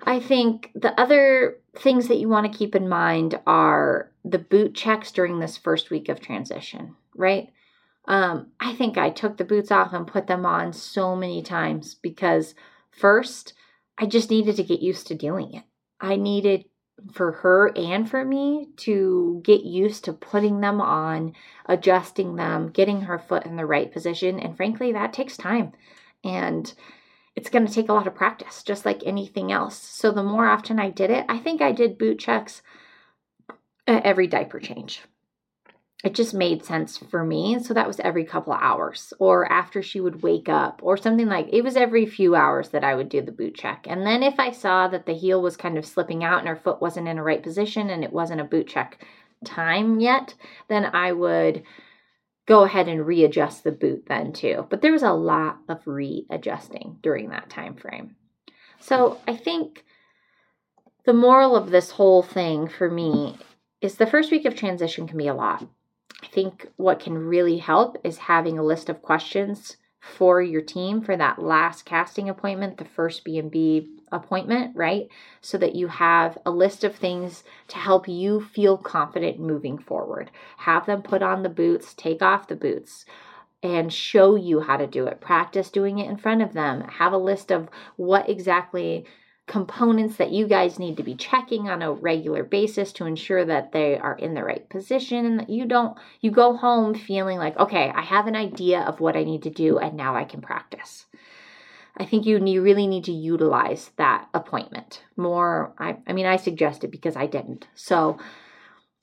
I 0.02 0.20
think 0.20 0.72
the 0.74 1.00
other 1.00 1.60
things 1.78 2.08
that 2.08 2.18
you 2.18 2.28
want 2.28 2.52
to 2.52 2.58
keep 2.58 2.74
in 2.74 2.90
mind 2.90 3.40
are 3.46 4.10
the 4.24 4.40
boot 4.40 4.74
checks 4.74 5.12
during 5.12 5.40
this 5.40 5.58
first 5.58 5.90
week 5.90 6.10
of 6.10 6.20
transition, 6.20 6.96
right? 7.16 7.50
Um, 8.06 8.48
I 8.60 8.74
think 8.74 8.98
I 8.98 9.10
took 9.10 9.38
the 9.38 9.46
boots 9.46 9.72
off 9.72 9.94
and 9.94 10.08
put 10.08 10.28
them 10.28 10.46
on 10.46 10.74
so 10.74 11.16
many 11.16 11.42
times 11.42 11.96
because 11.96 12.56
first, 12.92 13.54
I 13.98 14.06
just 14.06 14.30
needed 14.30 14.56
to 14.58 14.64
get 14.64 14.82
used 14.82 15.08
to 15.08 15.16
doing 15.16 15.54
it. 15.54 15.64
I 16.02 16.16
needed 16.16 16.66
for 17.12 17.32
her 17.32 17.72
and 17.76 18.10
for 18.10 18.24
me 18.24 18.70
to 18.78 19.42
get 19.44 19.64
used 19.64 20.06
to 20.06 20.14
putting 20.14 20.62
them 20.62 20.80
on, 20.80 21.34
adjusting 21.66 22.36
them, 22.36 22.70
getting 22.70 23.02
her 23.02 23.20
foot 23.20 23.46
in 23.46 23.56
the 23.56 23.66
right 23.66 23.92
position. 23.92 24.40
And 24.40 24.56
frankly, 24.56 24.92
that 24.94 25.14
takes 25.14 25.38
time. 25.38 25.74
And 26.24 26.72
it's 27.36 27.50
going 27.50 27.66
to 27.66 27.74
take 27.74 27.90
a 27.90 27.94
lot 27.94 28.08
of 28.08 28.16
practice, 28.16 28.64
just 28.64 28.86
like 28.86 29.02
anything 29.06 29.52
else. 29.52 29.78
So 29.78 30.12
the 30.12 30.24
more 30.24 30.48
often 30.48 30.80
I 30.80 30.90
did 30.90 31.10
it, 31.10 31.26
I 31.28 31.40
think 31.40 31.62
I 31.62 31.72
did 31.72 31.98
boot 31.98 32.20
checks 32.20 32.62
every 33.88 34.28
diaper 34.28 34.60
change. 34.60 35.02
It 36.04 36.16
just 36.16 36.34
made 36.34 36.66
sense 36.66 36.98
for 36.98 37.24
me. 37.24 37.60
So 37.60 37.74
that 37.74 37.88
was 37.88 38.00
every 38.02 38.26
couple 38.26 38.52
of 38.52 38.62
hours 38.62 39.14
or 39.20 39.50
after 39.50 39.82
she 39.82 40.02
would 40.02 40.22
wake 40.22 40.50
up 40.50 40.82
or 40.84 40.98
something 40.98 41.28
like 41.28 41.48
it 41.52 41.64
was 41.64 41.78
every 41.78 42.06
few 42.06 42.36
hours 42.36 42.70
that 42.70 42.84
I 42.84 42.94
would 42.94 43.08
do 43.08 43.22
the 43.22 43.32
boot 43.32 43.56
check. 43.56 43.86
And 43.90 44.06
then 44.06 44.22
if 44.22 44.38
I 44.38 44.52
saw 44.52 44.90
that 44.90 45.06
the 45.06 45.14
heel 45.14 45.42
was 45.42 45.56
kind 45.56 45.78
of 45.78 45.86
slipping 45.86 46.24
out 46.24 46.40
and 46.40 46.50
her 46.50 46.58
foot 46.58 46.82
wasn't 46.82 47.08
in 47.08 47.18
a 47.18 47.24
right 47.24 47.42
position 47.42 47.90
and 47.90 48.04
it 48.04 48.12
wasn't 48.12 48.42
a 48.42 48.46
boot 48.46 48.68
check 48.68 49.06
time 49.46 50.02
yet, 50.02 50.34
then 50.68 50.86
I 50.86 51.14
would 51.14 51.64
go 52.46 52.64
ahead 52.64 52.90
and 52.90 53.08
readjust 53.08 53.64
the 53.64 53.72
boot 53.72 54.04
then 54.08 54.34
too. 54.34 54.68
But 54.70 54.82
there 54.82 54.92
was 54.92 55.04
a 55.04 55.14
lot 55.14 55.60
of 55.70 55.88
readjusting 55.88 56.98
during 57.02 57.30
that 57.30 57.50
time 57.50 57.76
frame. 57.76 58.18
So 58.82 59.22
I 59.26 59.38
think 59.38 59.86
the 61.06 61.14
moral 61.14 61.56
of 61.56 61.70
this 61.70 61.92
whole 61.92 62.22
thing 62.22 62.68
for 62.68 62.90
me 62.90 63.38
is 63.84 63.96
the 63.96 64.08
first 64.08 64.32
week 64.32 64.46
of 64.46 64.56
transition 64.56 65.06
can 65.06 65.18
be 65.18 65.28
a 65.28 65.34
lot. 65.34 65.68
I 66.24 66.28
think 66.28 66.70
what 66.78 67.02
can 67.02 67.18
really 67.18 67.58
help 67.58 67.98
is 68.06 68.18
having 68.18 68.58
a 68.58 68.64
list 68.64 68.88
of 68.88 69.02
questions 69.02 69.76
for 70.00 70.42
your 70.42 70.62
team 70.62 71.02
for 71.02 71.18
that 71.18 71.38
last 71.38 71.84
casting 71.84 72.30
appointment, 72.30 72.78
the 72.78 72.86
first 72.86 73.26
B&B 73.26 73.90
appointment, 74.10 74.74
right? 74.74 75.10
So 75.42 75.58
that 75.58 75.76
you 75.76 75.88
have 75.88 76.38
a 76.46 76.52
list 76.52 76.86
of 76.86 76.96
things 76.96 77.44
to 77.68 77.78
help 77.78 78.08
you 78.08 78.40
feel 78.42 78.78
confident 78.78 79.40
moving 79.40 79.78
forward. 79.78 80.32
Have 80.60 80.86
them 80.86 81.02
put 81.02 81.22
on 81.22 81.44
the 81.44 81.50
boots, 81.50 81.94
take 81.94 82.22
off 82.22 82.48
the 82.48 82.56
boots 82.56 83.06
and 83.62 83.92
show 83.92 84.36
you 84.36 84.62
how 84.62 84.78
to 84.78 84.88
do 84.88 85.08
it. 85.08 85.20
Practice 85.20 85.70
doing 85.70 86.00
it 86.00 86.10
in 86.10 86.18
front 86.18 86.42
of 86.42 86.54
them. 86.54 86.82
Have 86.82 87.12
a 87.12 87.18
list 87.18 87.52
of 87.52 87.68
what 87.98 88.30
exactly 88.30 89.06
components 89.46 90.16
that 90.18 90.32
you 90.32 90.48
guys 90.48 90.80
need 90.80 90.96
to 90.98 91.04
be 91.04 91.16
checking 91.16 91.70
on 91.70 91.82
a 91.82 91.92
regular 91.92 92.44
basis 92.44 92.94
to 92.94 93.06
ensure 93.06 93.44
that 93.44 93.74
they 93.74 93.98
are 93.98 94.16
in 94.16 94.34
the 94.34 94.44
right 94.44 94.70
position 94.70 95.26
and 95.26 95.40
that 95.40 95.50
you 95.50 95.66
don't 95.66 95.98
you 96.22 96.32
go 96.32 96.56
home 96.56 96.96
feeling 96.96 97.38
like 97.38 97.58
okay 97.58 97.92
i 97.94 98.02
have 98.02 98.26
an 98.28 98.38
idea 98.38 98.80
of 98.82 99.02
what 99.02 99.18
i 99.18 99.24
need 99.24 99.44
to 99.44 99.50
do 99.50 99.78
and 99.80 99.96
now 99.96 100.16
i 100.16 100.24
can 100.24 100.42
practice. 100.42 101.06
I 101.96 102.06
think 102.06 102.26
you, 102.26 102.44
you 102.44 102.64
really 102.64 102.88
need 102.88 103.04
to 103.04 103.12
utilize 103.12 103.92
that 103.98 104.28
appointment 104.34 105.04
more. 105.16 105.76
I, 105.78 105.98
I 106.08 106.14
mean 106.14 106.26
i 106.26 106.38
suggest 106.38 106.86
it 106.86 106.92
because 106.92 107.18
i 107.18 107.26
didn't. 107.26 107.68
So 107.76 108.18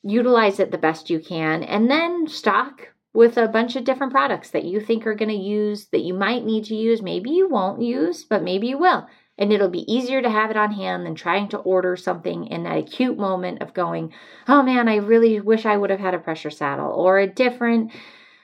utilize 0.03 0.59
it 0.59 0.71
the 0.71 0.79
best 0.79 1.11
you 1.11 1.21
can 1.21 1.63
and 1.65 1.91
then 1.91 2.27
stock 2.27 2.89
with 3.13 3.37
a 3.37 3.47
bunch 3.47 3.77
of 3.77 3.85
different 3.85 4.13
products 4.13 4.51
that 4.51 4.65
you 4.65 4.81
think 4.81 5.07
are 5.07 5.15
going 5.15 5.29
to 5.29 5.35
use 5.35 5.89
that 5.89 6.01
you 6.01 6.15
might 6.15 6.47
need 6.47 6.65
to 6.65 6.75
use. 6.75 7.03
Maybe 7.03 7.29
you 7.29 7.47
won't 7.47 7.83
use 7.83 8.25
but 8.25 8.43
maybe 8.43 8.69
you 8.69 8.79
will 8.79 9.07
and 9.39 9.53
it'll 9.53 9.69
be 9.69 9.91
easier 9.93 10.21
to 10.21 10.31
have 10.31 10.51
it 10.51 10.57
on 10.57 10.73
hand 10.73 11.07
than 11.07 11.15
trying 11.15 11.49
to 11.49 11.59
order 11.59 11.97
something 11.97 12.47
in 12.47 12.65
that 12.65 12.77
acute 12.77 13.19
moment 13.19 13.63
of 13.63 13.75
going, 13.75 14.13
oh 14.47 14.63
man, 14.63 14.89
I 14.89 14.97
really 14.97 15.41
wish 15.41 15.65
I 15.65 15.77
would 15.77 15.91
have 15.91 16.01
had 16.01 16.15
a 16.15 16.19
pressure 16.19 16.51
saddle 16.51 16.91
or 16.91 17.19
a 17.19 17.27
different 17.27 17.93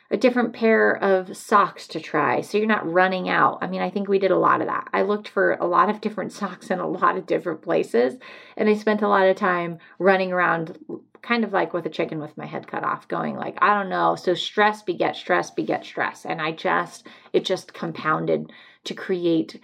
a 0.09 0.17
different 0.17 0.53
pair 0.53 0.97
of 1.03 1.37
socks 1.37 1.89
to 1.89 1.99
try 1.99 2.41
so 2.41 2.57
you're 2.57 2.67
not 2.67 2.91
running 2.91 3.29
out. 3.29 3.59
I 3.61 3.67
mean, 3.67 3.81
I 3.81 3.91
think 3.91 4.09
we 4.09 4.21
did 4.21 4.31
a 4.31 4.39
lot 4.39 4.61
of 4.61 4.69
that. 4.69 4.89
I 4.93 5.03
looked 5.03 5.27
for 5.27 5.55
a 5.55 5.67
lot 5.67 5.91
of 5.91 6.01
different 6.01 6.33
socks 6.41 6.71
in 6.71 6.79
a 6.79 6.89
lot 6.89 7.17
of 7.17 7.27
different 7.27 7.63
places 7.63 8.15
and 8.57 8.69
I 8.69 8.75
spent 8.75 9.03
a 9.03 9.09
lot 9.09 9.27
of 9.27 9.37
time 9.37 9.79
running 9.99 10.33
around 10.33 10.79
kind 11.23 11.43
of 11.43 11.53
like 11.53 11.73
with 11.73 11.87
a 11.87 11.91
chicken 11.91 12.21
with 12.21 12.37
my 12.37 12.47
head 12.47 12.69
cut 12.69 12.85
off 12.85 13.09
going 13.09 13.35
like, 13.35 13.59
I 13.61 13.75
don't 13.75 13.89
know. 13.89 14.15
So 14.15 14.35
stress 14.35 14.83
beget 14.83 15.17
stress 15.17 15.51
beget 15.51 15.85
stress 15.85 16.25
and 16.25 16.41
I 16.41 16.53
just 16.53 17.07
it 17.33 17.45
just 17.45 17.75
compounded 17.75 18.53
to 18.85 18.95
create 18.95 19.61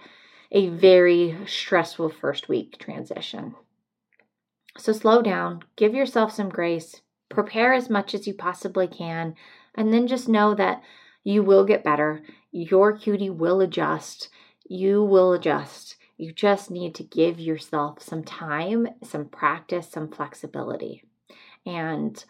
a 0.53 0.69
very 0.69 1.35
stressful 1.47 2.09
first 2.09 2.47
week 2.47 2.77
transition. 2.77 3.55
So 4.77 4.93
slow 4.93 5.21
down, 5.21 5.63
give 5.75 5.93
yourself 5.93 6.31
some 6.31 6.49
grace, 6.49 7.01
prepare 7.29 7.73
as 7.73 7.89
much 7.89 8.13
as 8.13 8.27
you 8.27 8.33
possibly 8.33 8.87
can, 8.87 9.35
and 9.75 9.91
then 9.91 10.07
just 10.07 10.29
know 10.29 10.53
that 10.55 10.81
you 11.23 11.43
will 11.43 11.65
get 11.65 11.83
better. 11.83 12.21
Your 12.51 12.95
cutie 12.95 13.29
will 13.29 13.61
adjust. 13.61 14.29
You 14.65 15.03
will 15.03 15.33
adjust. 15.33 15.95
You 16.17 16.31
just 16.31 16.69
need 16.69 16.93
to 16.95 17.03
give 17.03 17.39
yourself 17.39 18.01
some 18.01 18.23
time, 18.23 18.87
some 19.03 19.25
practice, 19.25 19.89
some 19.89 20.09
flexibility. 20.09 21.03
And 21.65 22.23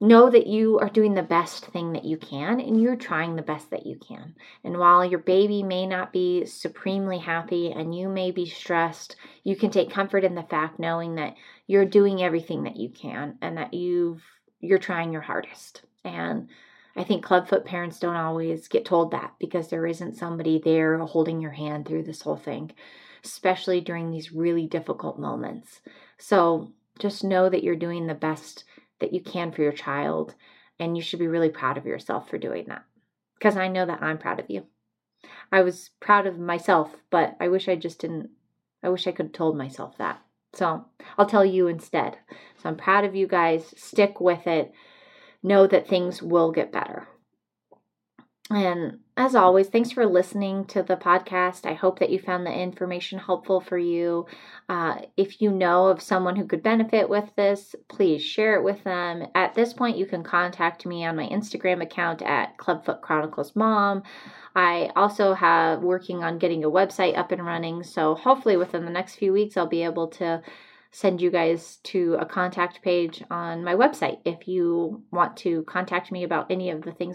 know 0.00 0.28
that 0.28 0.46
you 0.46 0.78
are 0.78 0.90
doing 0.90 1.14
the 1.14 1.22
best 1.22 1.66
thing 1.66 1.92
that 1.94 2.04
you 2.04 2.18
can 2.18 2.60
and 2.60 2.80
you're 2.80 2.96
trying 2.96 3.34
the 3.34 3.42
best 3.42 3.70
that 3.70 3.86
you 3.86 3.96
can. 3.96 4.34
And 4.62 4.78
while 4.78 5.04
your 5.04 5.20
baby 5.20 5.62
may 5.62 5.86
not 5.86 6.12
be 6.12 6.44
supremely 6.44 7.18
happy 7.18 7.72
and 7.72 7.96
you 7.96 8.08
may 8.08 8.30
be 8.30 8.44
stressed, 8.44 9.16
you 9.42 9.56
can 9.56 9.70
take 9.70 9.90
comfort 9.90 10.22
in 10.24 10.34
the 10.34 10.42
fact 10.42 10.78
knowing 10.78 11.14
that 11.14 11.34
you're 11.66 11.86
doing 11.86 12.22
everything 12.22 12.64
that 12.64 12.76
you 12.76 12.90
can 12.90 13.38
and 13.40 13.56
that 13.56 13.72
you've 13.72 14.22
you're 14.60 14.78
trying 14.78 15.12
your 15.12 15.22
hardest. 15.22 15.82
And 16.04 16.48
I 16.96 17.04
think 17.04 17.24
clubfoot 17.24 17.64
parents 17.64 17.98
don't 17.98 18.16
always 18.16 18.68
get 18.68 18.84
told 18.84 19.10
that 19.10 19.34
because 19.38 19.68
there 19.68 19.86
isn't 19.86 20.16
somebody 20.16 20.60
there 20.62 20.98
holding 20.98 21.40
your 21.40 21.50
hand 21.50 21.86
through 21.86 22.04
this 22.04 22.22
whole 22.22 22.36
thing, 22.36 22.72
especially 23.24 23.80
during 23.80 24.10
these 24.10 24.32
really 24.32 24.66
difficult 24.66 25.18
moments. 25.18 25.80
So 26.18 26.72
just 26.98 27.22
know 27.22 27.48
that 27.48 27.62
you're 27.62 27.76
doing 27.76 28.06
the 28.06 28.14
best 28.14 28.64
that 29.00 29.12
you 29.12 29.20
can 29.20 29.52
for 29.52 29.62
your 29.62 29.72
child. 29.72 30.34
And 30.78 30.96
you 30.96 31.02
should 31.02 31.18
be 31.18 31.26
really 31.28 31.48
proud 31.48 31.78
of 31.78 31.86
yourself 31.86 32.28
for 32.28 32.38
doing 32.38 32.66
that. 32.68 32.84
Because 33.38 33.56
I 33.56 33.68
know 33.68 33.86
that 33.86 34.02
I'm 34.02 34.18
proud 34.18 34.40
of 34.40 34.46
you. 34.48 34.66
I 35.50 35.62
was 35.62 35.90
proud 36.00 36.26
of 36.26 36.38
myself, 36.38 36.94
but 37.10 37.36
I 37.40 37.48
wish 37.48 37.68
I 37.68 37.76
just 37.76 37.98
didn't, 38.00 38.30
I 38.82 38.88
wish 38.88 39.06
I 39.06 39.12
could 39.12 39.26
have 39.26 39.32
told 39.32 39.56
myself 39.56 39.96
that. 39.98 40.20
So 40.52 40.84
I'll 41.18 41.26
tell 41.26 41.44
you 41.44 41.66
instead. 41.66 42.18
So 42.62 42.68
I'm 42.68 42.76
proud 42.76 43.04
of 43.04 43.14
you 43.14 43.26
guys. 43.26 43.74
Stick 43.76 44.20
with 44.20 44.46
it. 44.46 44.72
Know 45.42 45.66
that 45.66 45.88
things 45.88 46.22
will 46.22 46.52
get 46.52 46.72
better. 46.72 47.08
And 48.48 49.00
as 49.16 49.34
always, 49.34 49.68
thanks 49.68 49.90
for 49.90 50.06
listening 50.06 50.66
to 50.66 50.84
the 50.84 50.96
podcast. 50.96 51.66
I 51.66 51.74
hope 51.74 51.98
that 51.98 52.10
you 52.10 52.20
found 52.20 52.46
the 52.46 52.52
information 52.52 53.18
helpful 53.18 53.60
for 53.60 53.76
you. 53.76 54.26
Uh, 54.68 54.98
if 55.16 55.40
you 55.40 55.50
know 55.50 55.88
of 55.88 56.00
someone 56.00 56.36
who 56.36 56.46
could 56.46 56.62
benefit 56.62 57.08
with 57.08 57.34
this, 57.34 57.74
please 57.88 58.22
share 58.22 58.54
it 58.54 58.62
with 58.62 58.84
them. 58.84 59.26
At 59.34 59.54
this 59.54 59.72
point, 59.72 59.96
you 59.96 60.06
can 60.06 60.22
contact 60.22 60.86
me 60.86 61.04
on 61.04 61.16
my 61.16 61.26
Instagram 61.26 61.82
account 61.82 62.22
at 62.22 62.56
Clubfoot 62.56 63.00
Chronicles 63.00 63.56
Mom. 63.56 64.04
I 64.54 64.90
also 64.94 65.34
have 65.34 65.82
working 65.82 66.22
on 66.22 66.38
getting 66.38 66.62
a 66.62 66.70
website 66.70 67.18
up 67.18 67.32
and 67.32 67.44
running, 67.44 67.82
so 67.82 68.14
hopefully 68.14 68.56
within 68.56 68.84
the 68.84 68.92
next 68.92 69.16
few 69.16 69.32
weeks, 69.32 69.56
I'll 69.56 69.66
be 69.66 69.82
able 69.82 70.06
to 70.08 70.40
send 70.96 71.20
you 71.20 71.30
guys 71.30 71.76
to 71.82 72.16
a 72.18 72.24
contact 72.24 72.80
page 72.80 73.22
on 73.30 73.62
my 73.62 73.74
website 73.74 74.18
if 74.24 74.48
you 74.48 75.02
want 75.12 75.36
to 75.36 75.62
contact 75.64 76.10
me 76.10 76.24
about 76.24 76.50
any 76.50 76.70
of 76.70 76.80
the 76.80 76.92
things 76.92 77.14